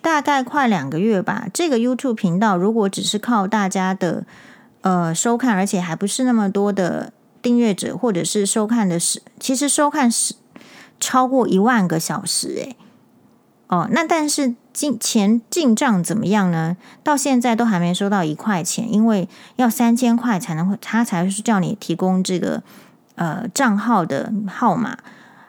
[0.00, 1.46] 大概快两个月吧。
[1.54, 4.26] 这个 YouTube 频道如果只是靠大家的
[4.82, 10.34] 呃收看，而且还不是那么多的订阅者，或者是收看的是，其实收看是
[11.00, 12.76] 超过一万个小时诶。
[13.68, 16.76] 哦，那但是进钱进账怎么样呢？
[17.02, 22.62] 到现在都还没收到一块钱，因为要三千块才能，他才是叫你提供这个
[23.14, 24.98] 呃账号的号码。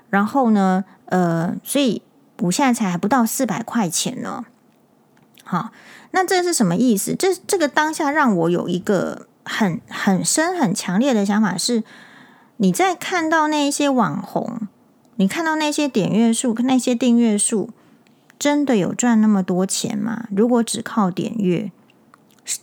[0.09, 2.01] 然后呢，呃，所以。
[2.39, 4.43] 我现在才还不到四百块钱呢，
[5.45, 5.69] 好，
[6.11, 7.15] 那这是什么意思？
[7.15, 11.85] 这这个当下让我有一个很很深很强烈的想法是：
[12.57, 14.67] 你在看到那一些网红，
[15.15, 17.69] 你看到那些点阅数、那些订阅数，
[18.37, 20.27] 真的有赚那么多钱吗？
[20.35, 21.71] 如果只靠点阅，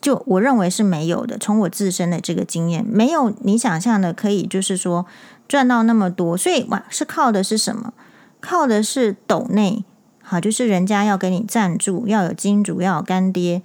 [0.01, 1.39] 就我认为是没有的。
[1.39, 5.07] 从我自身的这个经验，没有你想象的可以，就是说
[5.49, 6.37] 赚到那么多。
[6.37, 7.93] 所以，哇，是靠的是什么？
[8.41, 9.85] 靠的是抖内，
[10.23, 13.63] 好，就是人家要给你赞助，要有金主，要有干爹，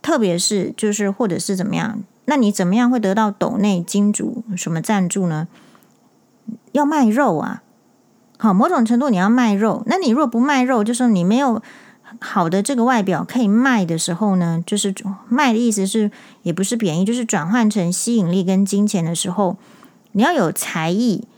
[0.00, 5.48] 特别是就是或者是怎么样，那你怎么样会得到抖内金主什么赞助呢？
[6.72, 7.62] 要卖肉啊，
[8.40, 11.62] 好，某种程度你要卖肉，那你若不卖肉，就是你没有
[12.18, 14.94] 好的这个外表可以卖的时候呢，就是
[15.28, 16.10] 卖的意思是
[16.42, 19.58] 也不是贬义，就是转换成吸引力跟金钱的时候，
[20.12, 21.28] 你要有才艺，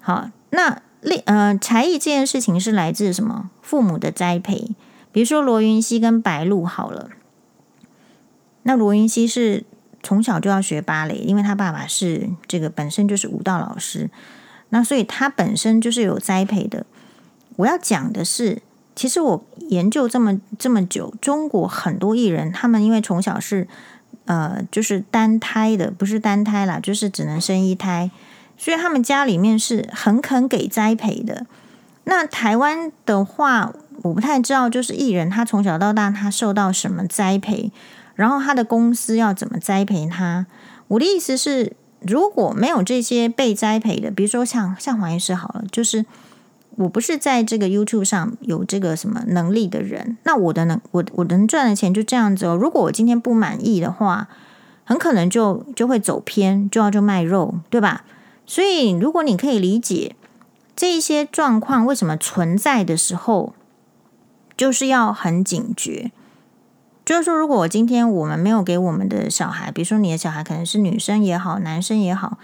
[0.00, 0.80] 好，那。
[1.00, 3.50] 另呃，才艺这件事情是来自什么？
[3.62, 4.74] 父母的栽培。
[5.12, 7.08] 比如说罗云熙跟白鹿好了，
[8.64, 9.62] 那罗云熙是
[10.02, 14.10] 从小就要学芭蕾，因为他爸爸是这个本身就是舞蹈老师，
[14.70, 16.84] 那所以他本身就是有栽培的。
[17.56, 18.62] 我要讲的是，
[18.94, 23.66] 其实我研究这么这么久，中国很多艺人，他们因为从小是
[24.26, 28.10] 呃就是单胎的，不是单胎啦，就是只能生一胎。
[28.56, 31.46] 所以他们家里面是很肯给栽培的。
[32.04, 37.70] 那台湾的话，我不太知道，就是艺人他从小到大他受到什么栽培，
[38.16, 40.46] 然后他的公司要怎么栽培他。
[40.88, 46.06] 我的意思是，如果没有这些被栽培的，比如说像像黄医师好了，就是
[46.76, 52.54] 我不是在这个 YouTube 上有这个什么能力的人，那我的能我我能赚的钱就这样子哦。
[52.54, 54.28] 如果我今天不满意的话，
[54.84, 58.04] 很可能就就会走偏，就要就卖肉，对吧？
[58.46, 60.16] 所以，如果你可以理解
[60.74, 63.52] 这些状况为什么存在的时候，
[64.56, 66.10] 就是要很警觉。
[67.08, 72.36] 就是说，如果我今天我们没有给我们的小孩，比如说你的小孩可能是女生也好，男生也好，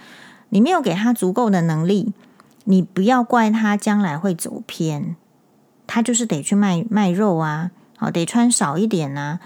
[0.49, 2.15] 你没有给他足够的能力，
[2.65, 5.17] 你不要怪他将来会走偏，
[5.87, 9.39] 他就是得去卖卖肉啊，好，得穿少一点啊，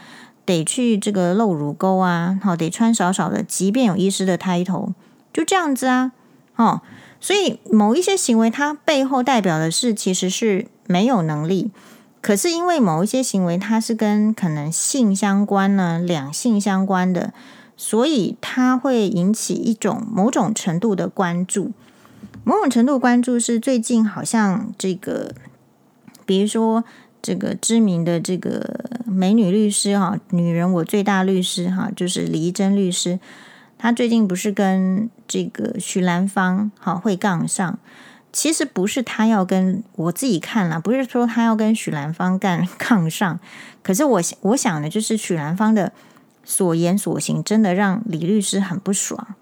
[0.44, 4.92] 得去这个露乳沟啊，好，得穿少少的，即便有医师的 title，
[5.32, 6.12] 就这样子啊，
[6.54, 6.82] 哦，
[7.18, 11.72] 所以某一些行为，它背后代表的是其实是没有能力，
[12.28, 17.32] 可是因为某一些行为，它是跟可能性相关呢，两性相关的，
[17.74, 21.72] 所以它会引起一种某种程度的关注。
[22.44, 25.32] 某种程度关注是最近好像这个，
[26.26, 26.84] 比如说
[27.22, 33.18] 这个知名的这个美女律师哈，女人我最大律师哈，就是李怡贞律师，
[33.78, 37.78] 她最近不是跟这个徐兰芳哈会杠上？
[38.32, 43.40] 其实不是他要跟我自己看了，不是说他要跟许兰芳干杠上，
[43.82, 45.92] 可是我我想的就是许兰芳的
[46.44, 49.34] 所言所行真的让李律师很不爽。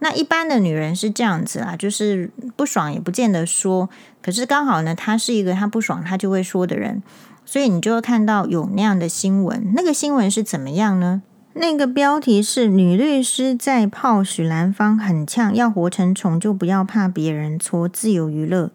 [0.00, 3.88] 那一般的女人是这样子啊，就是不爽也不见得说，
[4.20, 7.02] 可是刚好呢，她是一个她不爽她就会说的人，
[7.46, 9.72] 所以你就会看到有那样的新闻。
[9.74, 11.22] 那个新闻是怎么样呢？
[11.58, 18.70] 那个标题是“女律师在泡许兰芳很呛，要活成虫就不要怕别人搓，自由娱乐”。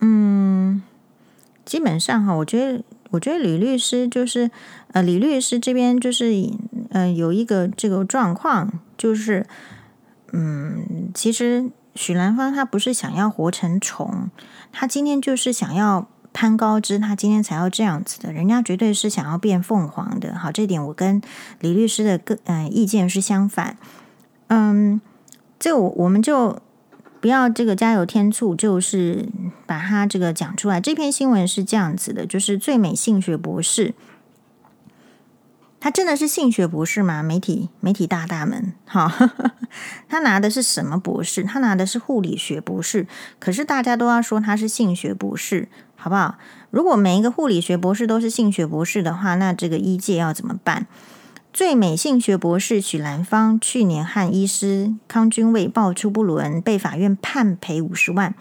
[0.00, 0.82] 嗯，
[1.64, 4.50] 基本上哈，我觉得，我觉得李律师就是
[4.92, 6.32] 呃，李律师这边就是
[6.90, 9.46] 呃，有一个这个状况就是。
[10.34, 14.30] 嗯，其实许兰芳她不是想要活成虫，
[14.72, 18.32] 她今天就是想要攀高枝，他今天才要这样子的。
[18.32, 20.36] 人家绝对是想要变凤凰的。
[20.36, 21.20] 好，这点我跟
[21.60, 23.76] 李律师的个嗯、意见是相反。
[24.48, 25.00] 嗯，
[25.58, 26.60] 这我我们就
[27.20, 29.28] 不要这个加油添醋，就是
[29.66, 30.80] 把它这个讲出来。
[30.80, 33.94] 这篇新闻是这样子的，就是最美性学博士。
[35.78, 37.24] 他真的是性学博士吗？
[37.24, 39.12] 媒体媒体大大们，哈，
[40.08, 41.42] 他拿的是什么博士？
[41.42, 43.08] 他拿的是护理学博士。
[43.40, 45.68] 可是大家都要说他是性学博士，
[46.02, 46.36] 好不好？
[46.72, 50.88] 如果每一个护理学博士都是性学博士的话，那这个医界要怎么办？
[51.52, 58.34] 最美性学博士许兰芳去年和医师康君蔚爆出不伦，被法院判赔五十万。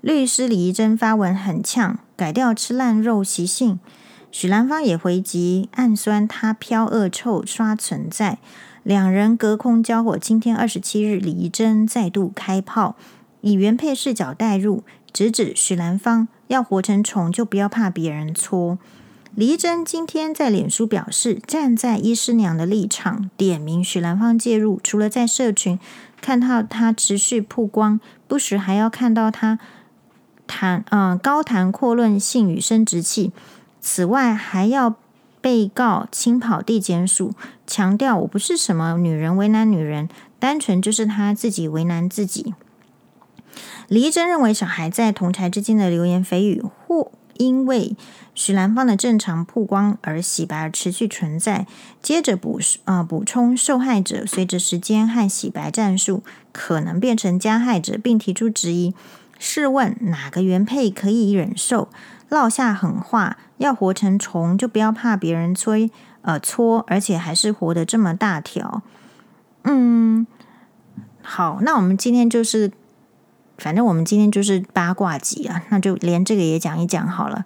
[0.00, 3.78] 律师李怡贞发文很呛，改掉吃烂肉习性。
[4.32, 8.38] 许兰芳也回击暗酸，他飘恶臭刷存在，
[8.82, 10.18] 两人隔空交火。
[10.18, 12.96] 今天二十七日，李怡贞再度开炮，
[13.42, 14.82] 以原配视角带入，
[15.12, 18.78] 直指许兰芳要活成虫就不要怕别人搓。
[19.34, 25.78] 李怡贞今天在脸书表示，站在医师娘的立场，点名许兰芳介入，除了在社群
[26.20, 29.58] 看到他持续曝光，不时还要看到他
[30.48, 33.30] 谈嗯、高谈阔论性与生殖器。
[33.80, 34.96] 此外，还要
[35.40, 37.32] 被告亲跑地检署，
[37.66, 40.08] 强调我不是什么女人为难女人，
[40.40, 42.54] 单纯就是他自己为难自己。
[43.88, 47.96] 李怡贞认为，小孩在同侪之间的流言蜚语，或因为
[48.34, 51.66] 许兰芳的正常曝光而洗白而持续存在。
[52.02, 58.94] 接着补啊、呃、补充，受害者随着时间和洗白战术，可能变成加害者，并提出质疑。
[59.38, 61.88] 试问哪个原配可以忍受？
[62.28, 65.90] 落下狠话，要活成虫就不要怕别人催
[66.22, 68.82] 呃搓，而且还是活得这么大条。
[69.62, 70.26] 嗯，
[71.22, 72.72] 好，那我们今天就是，
[73.58, 77.44] 反正我们今天就是八卦集啊，那就连这个也讲一讲好了。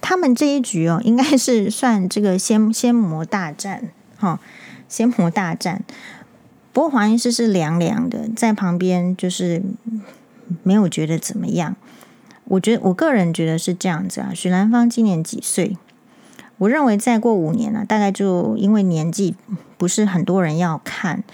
[0.00, 3.88] 他们这一局哦，应该是算这个仙仙魔大战
[4.18, 4.38] 哈、
[4.88, 5.82] 仙魔大战。
[6.72, 9.62] 不过黄医师是凉凉的，在旁边就是
[10.62, 11.74] 没有觉得怎么样。
[12.44, 14.32] 我觉得我个人觉得是这样子啊。
[14.34, 15.78] 许兰芳今年几岁？
[16.58, 19.34] 我认为再过五年呢、啊，大概就因为年纪
[19.78, 21.24] 不是很多人要看，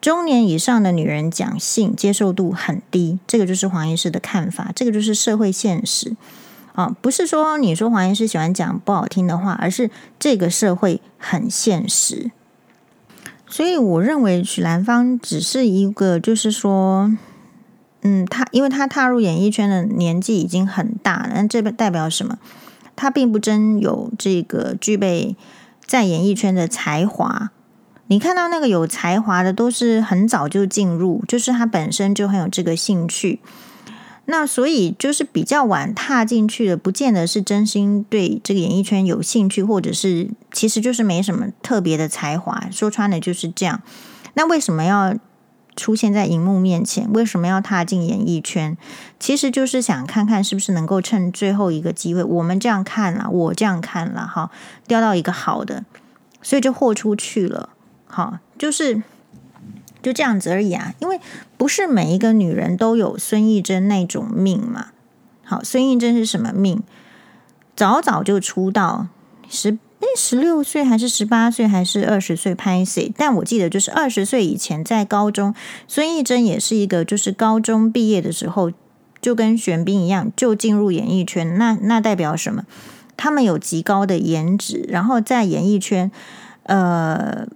[0.00, 6.16] 中年以上的女人讲性接受度很低，这个就是黄医师的看法，这个就是社会现实
[6.74, 6.94] 啊。
[7.00, 12.30] 不是说你说黄医师喜欢讲不好听的话，而是这个社会很现实。
[13.48, 17.16] 所以我认为许兰芳只是一个，就是说。
[18.02, 22.38] 嗯，他因为他踏入演艺圈的年纪已经很大了，那这代表什么？
[22.94, 25.34] 他并不真有这个具备
[25.84, 27.50] 在演艺圈的才华。
[28.08, 33.40] 你看到那个有才华的，都是很早就进入，就是他本身就很有这个兴趣。
[34.26, 42.68] 那所以就是比较晚踏进去的，不见得是真心对这个演艺圈有兴趣，或者是其实就是没什么特别的才华。
[42.70, 43.80] 说穿了就是这样。
[44.34, 45.14] 那为什么要？
[45.76, 48.76] 出现在荧幕面前，为什么要踏进演艺圈？
[49.20, 54.50] 其实就是想看看是不是能够趁最后一个机会，我们这样看了，我这样看了，哈，
[54.88, 55.84] 钓到一个好的，
[56.42, 57.68] 所以就豁出去了。
[58.08, 59.02] 好，就是
[60.02, 60.94] 就这样子而已啊。
[60.98, 61.20] 因为
[61.56, 64.88] 不是每一个女人都有孙艺珍那种命嘛。
[65.44, 66.82] 好，孙艺珍是什么命？
[67.76, 69.06] 早早就出道，
[69.48, 73.12] 十诶十六岁还是十八岁还是二十岁拍戏？
[73.16, 75.54] 但我记得就是二十岁以前在高中，
[75.86, 78.72] 孙艺珍也是一个就是高中毕业的时候
[79.20, 81.56] 就跟玄彬一样就进入演艺圈。
[81.58, 82.64] 那那代表什么？
[83.16, 86.10] 他们有极高的颜值，然后在演艺圈，
[86.62, 87.48] 呃，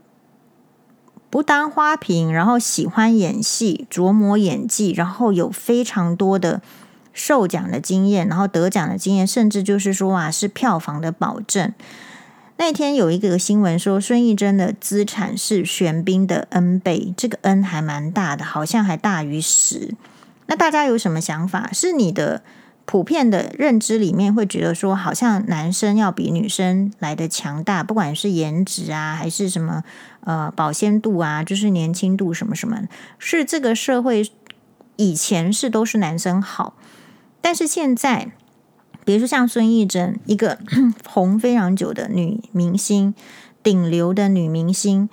[1.33, 6.61] 不当花瓶，然后喜欢演戏，琢磨演技，然后有非常多的
[7.15, 11.73] 受奖的经验，然后得奖的经验，甚至就是说啊，是票房的保证。
[12.59, 19.95] 那天有一个新闻说，孙艺珍的资产是玄彬的 N 倍，这个 N 还蛮大的，好像还大于十。
[20.49, 21.71] 那大家有什么想法？
[21.73, 22.43] 是你的？
[22.85, 29.83] 普遍的认知里面会觉得说，好像男生要比女生来的强大，不管是颜值啊，还是什么
[30.25, 34.31] 呃保鲜度啊，就是年轻度什么什么，是这个社会
[34.97, 36.75] 以前是都是男生好，
[37.41, 38.33] 但是现在，
[39.05, 40.59] 比如说像孙艺珍，一个
[41.09, 43.15] 红非常久的女明星，
[43.63, 45.09] 顶流的女明星。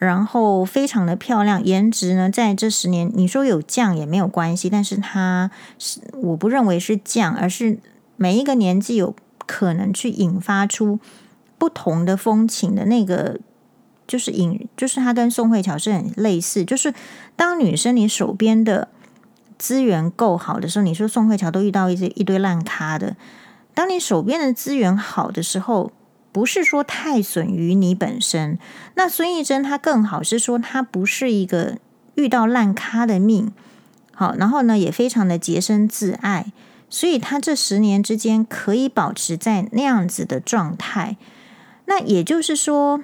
[0.00, 7.78] 然后非常的漂亮，颜值呢，在这十年你说有降也没有关系，但是它是我不认为是降，而是
[8.16, 11.00] 每一个年纪有可能去引发出
[11.58, 13.40] 不同的风情的那个，
[14.06, 16.94] 就是引，就是它跟宋慧乔是很类似，就是
[17.34, 18.88] 当女生你手边的
[19.58, 23.16] 资源够好的时候，你说宋慧乔都遇到一些一堆烂咖的，
[23.74, 25.90] 当你手边的资源好的时候。
[26.38, 28.60] 不是说太损于你本身，
[28.94, 31.78] 那孙艺珍她更好是说她不是一个
[32.14, 33.50] 遇到烂咖的命，
[34.14, 36.52] 好，然后呢也非常的洁身自爱，
[36.88, 41.16] 所以她这十年之间可以保持在那样子的状态。
[41.86, 43.02] 那也就是说，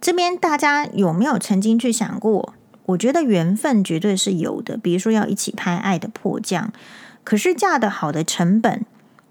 [0.00, 2.54] 这边大家有没有曾经去想过？
[2.86, 6.68] 我觉得缘分绝对是有的，比如说要一起拍《爱的迫降》，
[7.22, 8.86] 可是嫁得好的成本。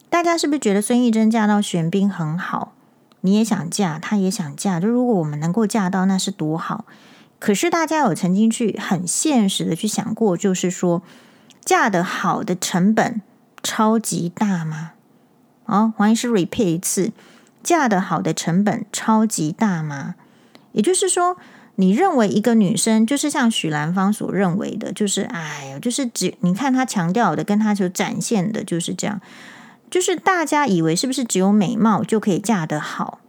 [0.08, 2.74] 大家是不是觉得孙艺珍嫁到玄彬很好？
[3.26, 4.80] 你也想嫁，他也想嫁。
[4.80, 6.86] 就如果我们能够嫁到，那是多好。
[7.40, 11.02] 可是大家有曾经去很现实的去想过，就是说
[11.64, 13.22] 嫁得好的成本
[13.62, 14.92] 超级大吗？
[15.66, 17.12] 哦，黄医师 repeat 一次，
[17.64, 20.16] 嫁得好的成本超级大吗？
[20.72, 21.38] 也就是说，
[21.76, 29.20] 你认为一个女生就是像许兰芳所认为的，就是哎呀，就是只你看她强调的，跟她所展现的就是这样。
[29.90, 33.20] 就是大家以为是不是只有美貌就可以嫁得好？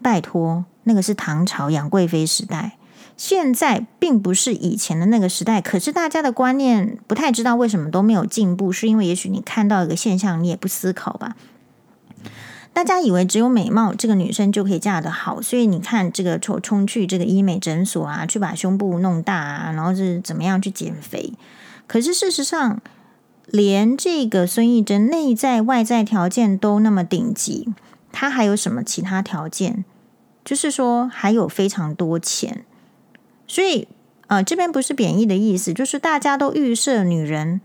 [0.00, 2.78] 拜托，那个是唐朝杨贵妃时代，
[3.16, 5.60] 现在并不是以前的那个时代。
[5.60, 11.36] 可是大家的观念不太知道为什么都没有进步，是因为也许你看到一个现象，你也不思考吧？
[12.72, 21.34] 大家以为只有美貌这个女生就可以嫁得好，所以你看这个冲冲去这个医美诊所啊，去把胸部弄大啊，然后是怎么样去减肥？
[21.86, 22.80] 可是事实上。
[23.50, 27.68] 连这个孙艺珍内在外在条件都那么顶级，
[28.12, 29.84] 她还有什么其他条件？
[30.44, 32.64] 就是说还有非常多钱，
[33.46, 33.86] 所以
[34.28, 37.60] 呃，这边不是贬义的意思，就是大家都预设女人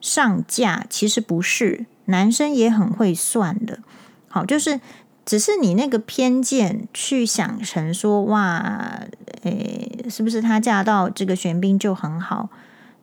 [0.00, 3.80] 上嫁，其实不是，男生也很会算的。
[4.28, 4.80] 好，就是
[5.24, 9.00] 只是你那个偏见去想成说，哇，
[9.42, 12.48] 诶，是不是她嫁到这个玄彬就很好？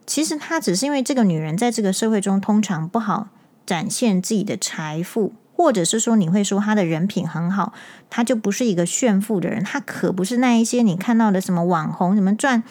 [0.08, 3.28] 其实她只是因为这个女人在这个社会中通常不好
[3.66, 7.74] 展现自己的财富，或者是说你会说她的人品很好，
[8.10, 9.62] 她就不是一个炫富的人。
[9.64, 12.64] 她可不是那一些你看到的什么网红，什么赚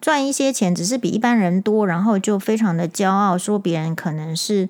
[0.00, 4.68] 赚一些钱，只是比一般人多，然后就非常的骄傲，说别人可能是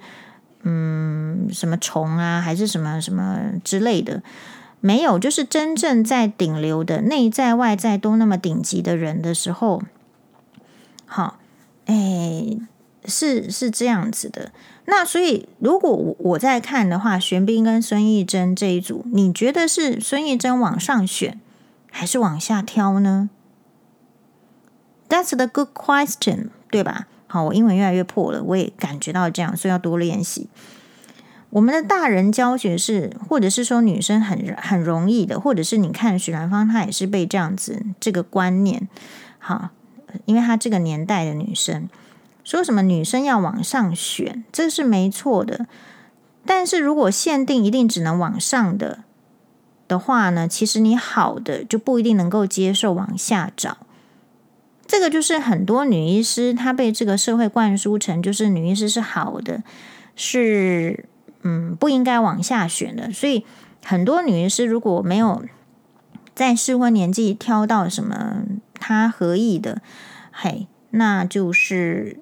[0.62, 4.22] 嗯什么虫啊，还是什么什么之类的。
[4.80, 9.82] 没有，就是真正在顶流的内在外在都那么顶级的人的时候，
[11.04, 11.38] 好。
[11.86, 12.58] 哎，
[13.04, 14.52] 是是这样子的。
[14.88, 21.40] 那所以，如果我我在看的话，玄彬跟孙艺珍这一组，你觉得是孙艺珍往上选，
[21.90, 23.28] 还是往下挑呢
[25.08, 27.08] ？That's the good question，对吧？
[27.26, 30.48] 好，我英文越来越破了，我也感觉到这样，所以要多练习。
[31.50, 38.88] 我们的大人教学是，或者是说女生很很容易的，或者是你看许兰芳，她也是被这样子这个观念，
[39.38, 39.70] 好。
[40.24, 41.88] 因为她这个年代的女生
[42.44, 45.66] 说什么女生要往上选，这是没错的。
[46.44, 49.00] 但是如果限定一定只能往上的
[49.88, 53.78] 的话呢，其实你好的就不一定能够接受往下找。
[54.86, 59.64] 这个就是很多女医师她被这个社会灌输成就是女医师是好的，
[60.14, 61.04] 是
[61.42, 63.10] 嗯不应该往下选的。
[63.12, 63.44] 所以
[63.84, 65.44] 很多女医师如果没有
[66.32, 68.44] 在适婚年纪挑到什么。
[68.86, 69.82] 他合意的，
[70.30, 72.20] 嘿，那就是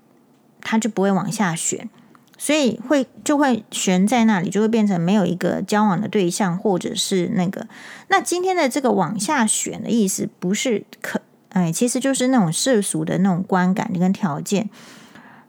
[0.63, 1.91] 他就不会往下选，
[2.39, 7.67] 所以会就会悬在那里，就会变成没有一个交往的对象，或者是那个。
[8.09, 14.71] 那今天的这个往下选的意思，不是可哎，其实就是那种世俗的那种观感跟条件。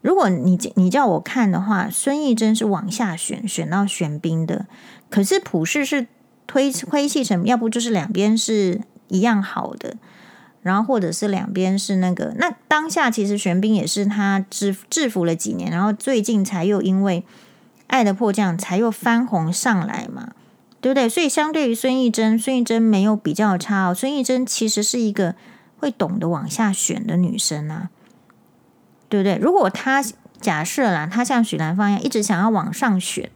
[0.02, 4.66] 如果你你叫我看的话，孙艺珍是往下选，选到玄彬的。
[5.08, 6.06] 可是普世是
[6.46, 9.96] 推推细成，要不就是两边是一样好的，
[10.66, 12.34] 然后或者是两边是那个。
[12.36, 17.24] 那当下其实玄彬也是他制制服了几年，然后最近才又因为
[17.86, 20.32] 《爱的迫降》才又翻红上来嘛，
[20.80, 21.08] 对不对？
[21.08, 23.94] 所以相对于孙艺珍，孙艺珍没有比较差哦。
[23.94, 25.36] 孙艺珍其实是一个
[25.78, 27.90] 会懂得往下选的女生啊。
[29.08, 29.36] 对不对？
[29.36, 30.02] 如果他
[30.40, 33.30] 假设啦，他像许兰芳一样一直想要往上选，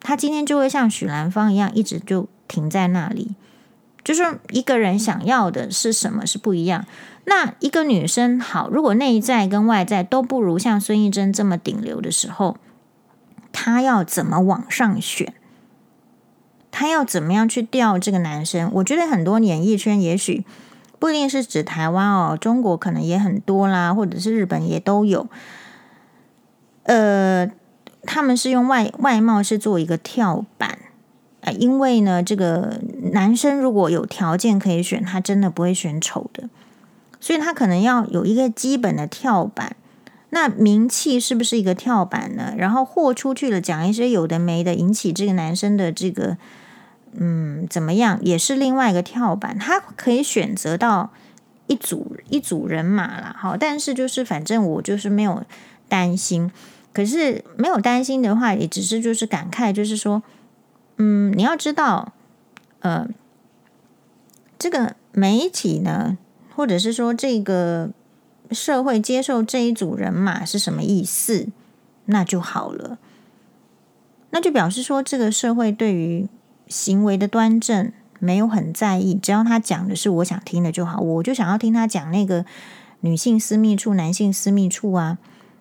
[0.00, 3.36] 他今天就会像许兰芳一样，一直就停在那里。
[4.08, 6.86] 就是一个人想要的是什么是不一样。
[7.26, 12.56] 那一个女生好，如果内在跟外在都不如像孙艺珍这么顶流的时候，
[13.52, 15.34] 她要怎么往上选？
[16.70, 18.70] 她要怎么样去钓这个男生？
[18.76, 20.46] 我觉得很多演艺圈也许。
[20.98, 25.28] 不一定是指台湾哦，中国可能也很多啦，或者是日本也都有。
[26.84, 27.46] 呃，
[28.04, 30.78] 他们是用外外貌是做一个跳板，
[31.40, 32.80] 呃，因为呢，这个
[33.12, 36.48] 男生如果有条件可以选，他真的不会选丑的，
[37.20, 39.76] 所以他可能要有一个基本的跳板。
[40.30, 42.54] 那名气是不是一个跳板呢？
[42.56, 46.36] 然后豁出去了，讲一些有的没的，引起这个男生的这个。
[47.20, 51.10] 嗯，怎么样也是另外一个跳板，他可以选择到
[51.66, 53.34] 一组一组人马啦。
[53.36, 55.42] 好，但是就是反正我就是没有
[55.88, 56.52] 担心，
[56.92, 60.22] 可是没有担心的话，也只是就是感慨，就是说，
[60.98, 62.12] 嗯，你要知道，
[62.80, 63.08] 呃，
[64.58, 66.18] 这个媒体呢，
[66.54, 67.90] 或者是说这个
[68.52, 71.48] 社会接受这一组人马是什么意思，
[72.04, 72.98] 那就好了，
[74.30, 76.28] 那就表示说这个社会对于。
[76.70, 82.44] 行为的端正没有很在意，只要他讲的是我想听的就好，我就想要听他讲那个
[83.00, 85.16] 女性私密处、男性私密处啊。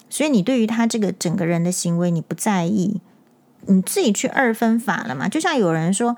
[0.10, 3.00] 所以你对于他这个整个人的行为你不在意，
[3.68, 5.30] 你自己去二分法了嘛？
[5.30, 6.18] 就像有人说，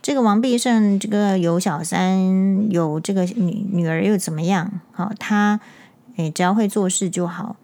[0.00, 4.80] 这个王必胜这个有小三，有这个女女儿又怎么样？
[4.92, 5.60] 好，他
[6.16, 7.56] 诶只要会做事就好。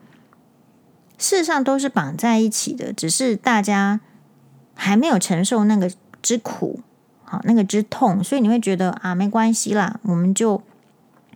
[1.18, 4.00] 事实上都是绑在一起的，只是大家
[4.74, 5.90] 还没有承受那个。
[6.20, 6.80] 之苦，
[7.22, 10.60] 好，那个之痛，所以你会觉得啊，没关系啦，我们就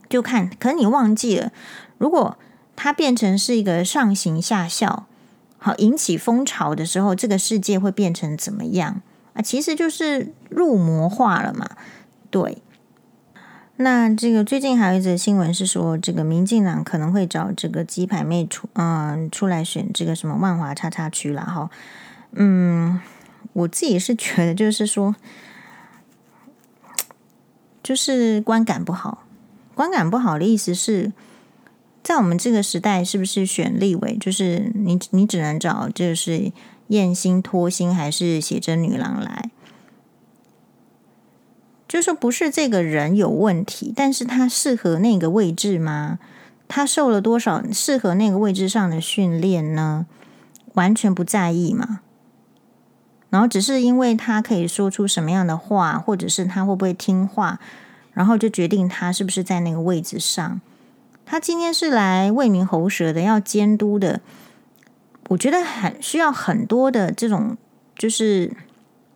[0.08, 0.50] 就看。
[0.58, 1.52] 可是你忘记了，
[1.98, 2.36] 如果
[2.74, 5.06] 他变成是一个上行下效，
[5.62, 9.00] 好，引起风潮的时候，这个世界会变成怎么样
[9.34, 9.40] 啊？
[9.40, 11.70] 其实就是入魔化了嘛。
[12.30, 12.58] 对，
[13.76, 21.70] 那这个最近还有一则新闻是说，这个民进党可能会找这个鸡排妹出，嗯，出来选这个什么万华叉叉区了哈，
[22.32, 23.00] 嗯。
[23.54, 25.14] 我自己是觉得，就是说，
[27.82, 29.24] 就是观感不好。
[29.74, 31.12] 观感不好的意思是，
[32.02, 36.50] 在我们这个时代，是不是选立委，就是你你只能找就是
[36.88, 39.50] 艳星、脱星还是写真女郎来？
[41.86, 46.18] 就说不是这个人有问题，但是他适合那个位置吗？
[46.66, 50.06] 他受了多少适合那个位置上的训练呢？
[50.74, 52.00] 完全不在意嘛。
[53.28, 57.60] 然后只是因为他可以说出什么样的话，或者是他会不会听话，
[58.12, 60.60] 然后就决定他是不是在那个位置上。
[61.32, 64.20] 他今天是来为民喉舌的，要监督的。
[65.28, 67.56] 我觉得很需要很多的这种，
[67.96, 68.52] 就是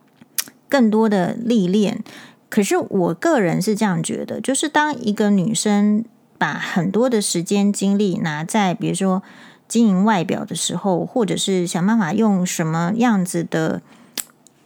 [0.67, 2.03] 更多的历练。
[2.49, 6.03] 可是我个人是这样觉得，就是当一个女生
[6.39, 9.21] 把很多的时间精力拿在，比如说
[9.67, 13.83] 经营外表的时候，或者是想办法用什么样子的。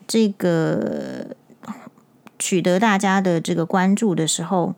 [0.08, 1.36] 这个
[2.40, 4.74] 取得大家的这个关注的时候，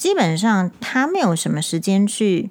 [0.00, 2.48] 基本上他没有什么时间去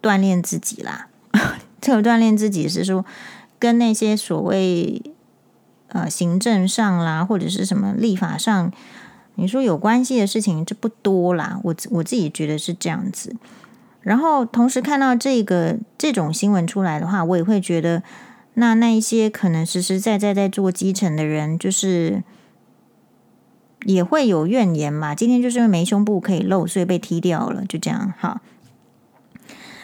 [0.00, 1.08] 锻炼自己啦。
[1.78, 3.04] 这个锻炼自己是说，
[3.58, 5.02] 跟那些所谓
[5.88, 8.72] 呃行政上啦，或者是什么立法上，
[9.34, 11.60] 你说有关系的事情就不多啦。
[11.62, 13.36] 我我自己觉得是这样子。
[14.00, 18.02] 然后同时看到这个这种新闻出来的话，我也会觉得。
[18.58, 22.22] 那那一些可能实实在在在做基层的人，就是
[23.86, 25.14] 也会有怨言嘛。
[25.14, 28.12] 今天就是因为没胸部可以露，所以被踢掉了，就这样。
[28.18, 28.40] 好，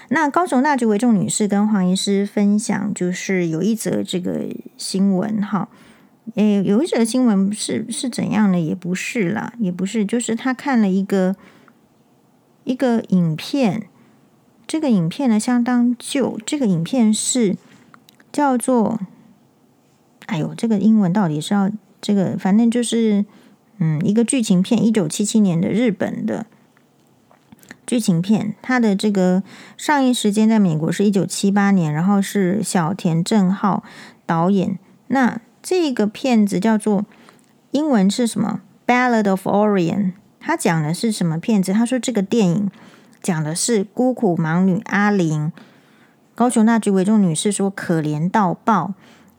[0.09, 4.47] 那高雄大橘为众女士跟黄医师分享，就是有一则这个
[4.77, 5.41] 新闻。
[5.41, 5.69] 哈，
[6.35, 8.59] 诶，有一则新闻是是怎样的？
[8.59, 11.37] 也不是啦，也不是，就是他看了一个
[12.65, 13.87] 一个影片，
[14.67, 17.57] 这个影片呢相当旧，这个影片是
[18.33, 19.01] 叫做，
[20.27, 23.25] 哎呦，这个英文到底是要这个，反正就是
[23.85, 26.47] 嗯，一个剧情片，一九七七年的日本的
[27.85, 29.43] 剧情片，它的这个
[29.77, 33.83] 上映时间在美国是一九七八年，然后是小田正浩
[34.25, 34.79] 导演。
[35.09, 37.05] 那这个片子叫做
[37.73, 38.61] 英文是什么？
[38.89, 39.97] 《Ballad of Orion》。
[40.39, 41.73] 他讲的是什么片子？
[41.73, 42.71] 他说这个电影
[43.21, 45.51] 讲的是孤苦盲女阿玲，
[46.37, 48.95] 高雄大橘为众女士说可怜到爆，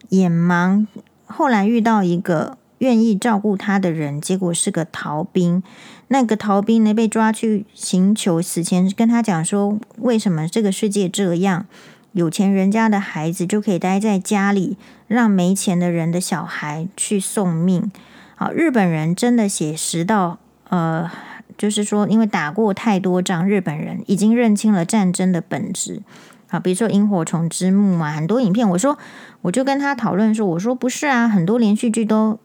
[0.10, 0.86] 眼盲，
[1.26, 5.64] 后来遇到一个愿意照顾他的人，结果是个逃兵。
[6.10, 11.66] 那个逃兵呢，被抓去刑求，死前跟他讲说，为什么这个世界这样？
[12.12, 14.76] 有钱人家的孩子就可以待在家里，
[15.08, 17.90] 让没钱的人的小孩去送命。
[18.36, 20.40] 好，日本人真的写实到。
[20.70, 21.10] 呃，
[21.58, 26.02] 就是说，因为打过太多仗，日本人已经认清了战争的本质。
[26.50, 28.98] 啊，比如说《萤火虫之墓》啊，很多影片，我说
[29.42, 32.40] 我就跟他讨论说，我说不是啊，很多连续剧都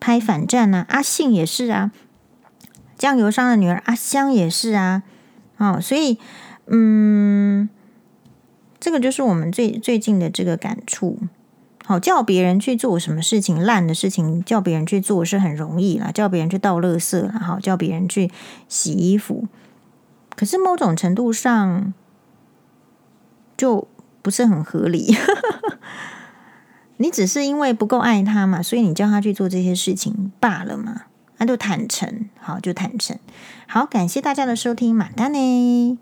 [0.00, 1.90] 拍反战啊，阿信也是啊，
[2.96, 5.02] 酱油商的女儿阿香也是啊，
[5.56, 6.18] 哦，所以
[6.66, 7.68] 嗯，
[8.78, 11.18] 这个就是我们最最近的这个感触。
[11.84, 18.30] 好，叫别人去做什么事情，烂的事情，叫别人去做是很容易啦，叫别人去倒垃圾，然后叫别人去
[18.68, 19.46] 洗衣服，
[20.36, 21.94] 可是某种程度上
[23.56, 23.88] 就
[24.20, 25.16] 不是很合理。
[26.98, 31.02] 你只是因为不够爱他嘛，所以你叫他去做这些事情罢了嘛，
[31.38, 33.18] 那就坦诚，好，就坦诚。
[33.66, 35.98] 好，感谢大家的收听，马丹呢。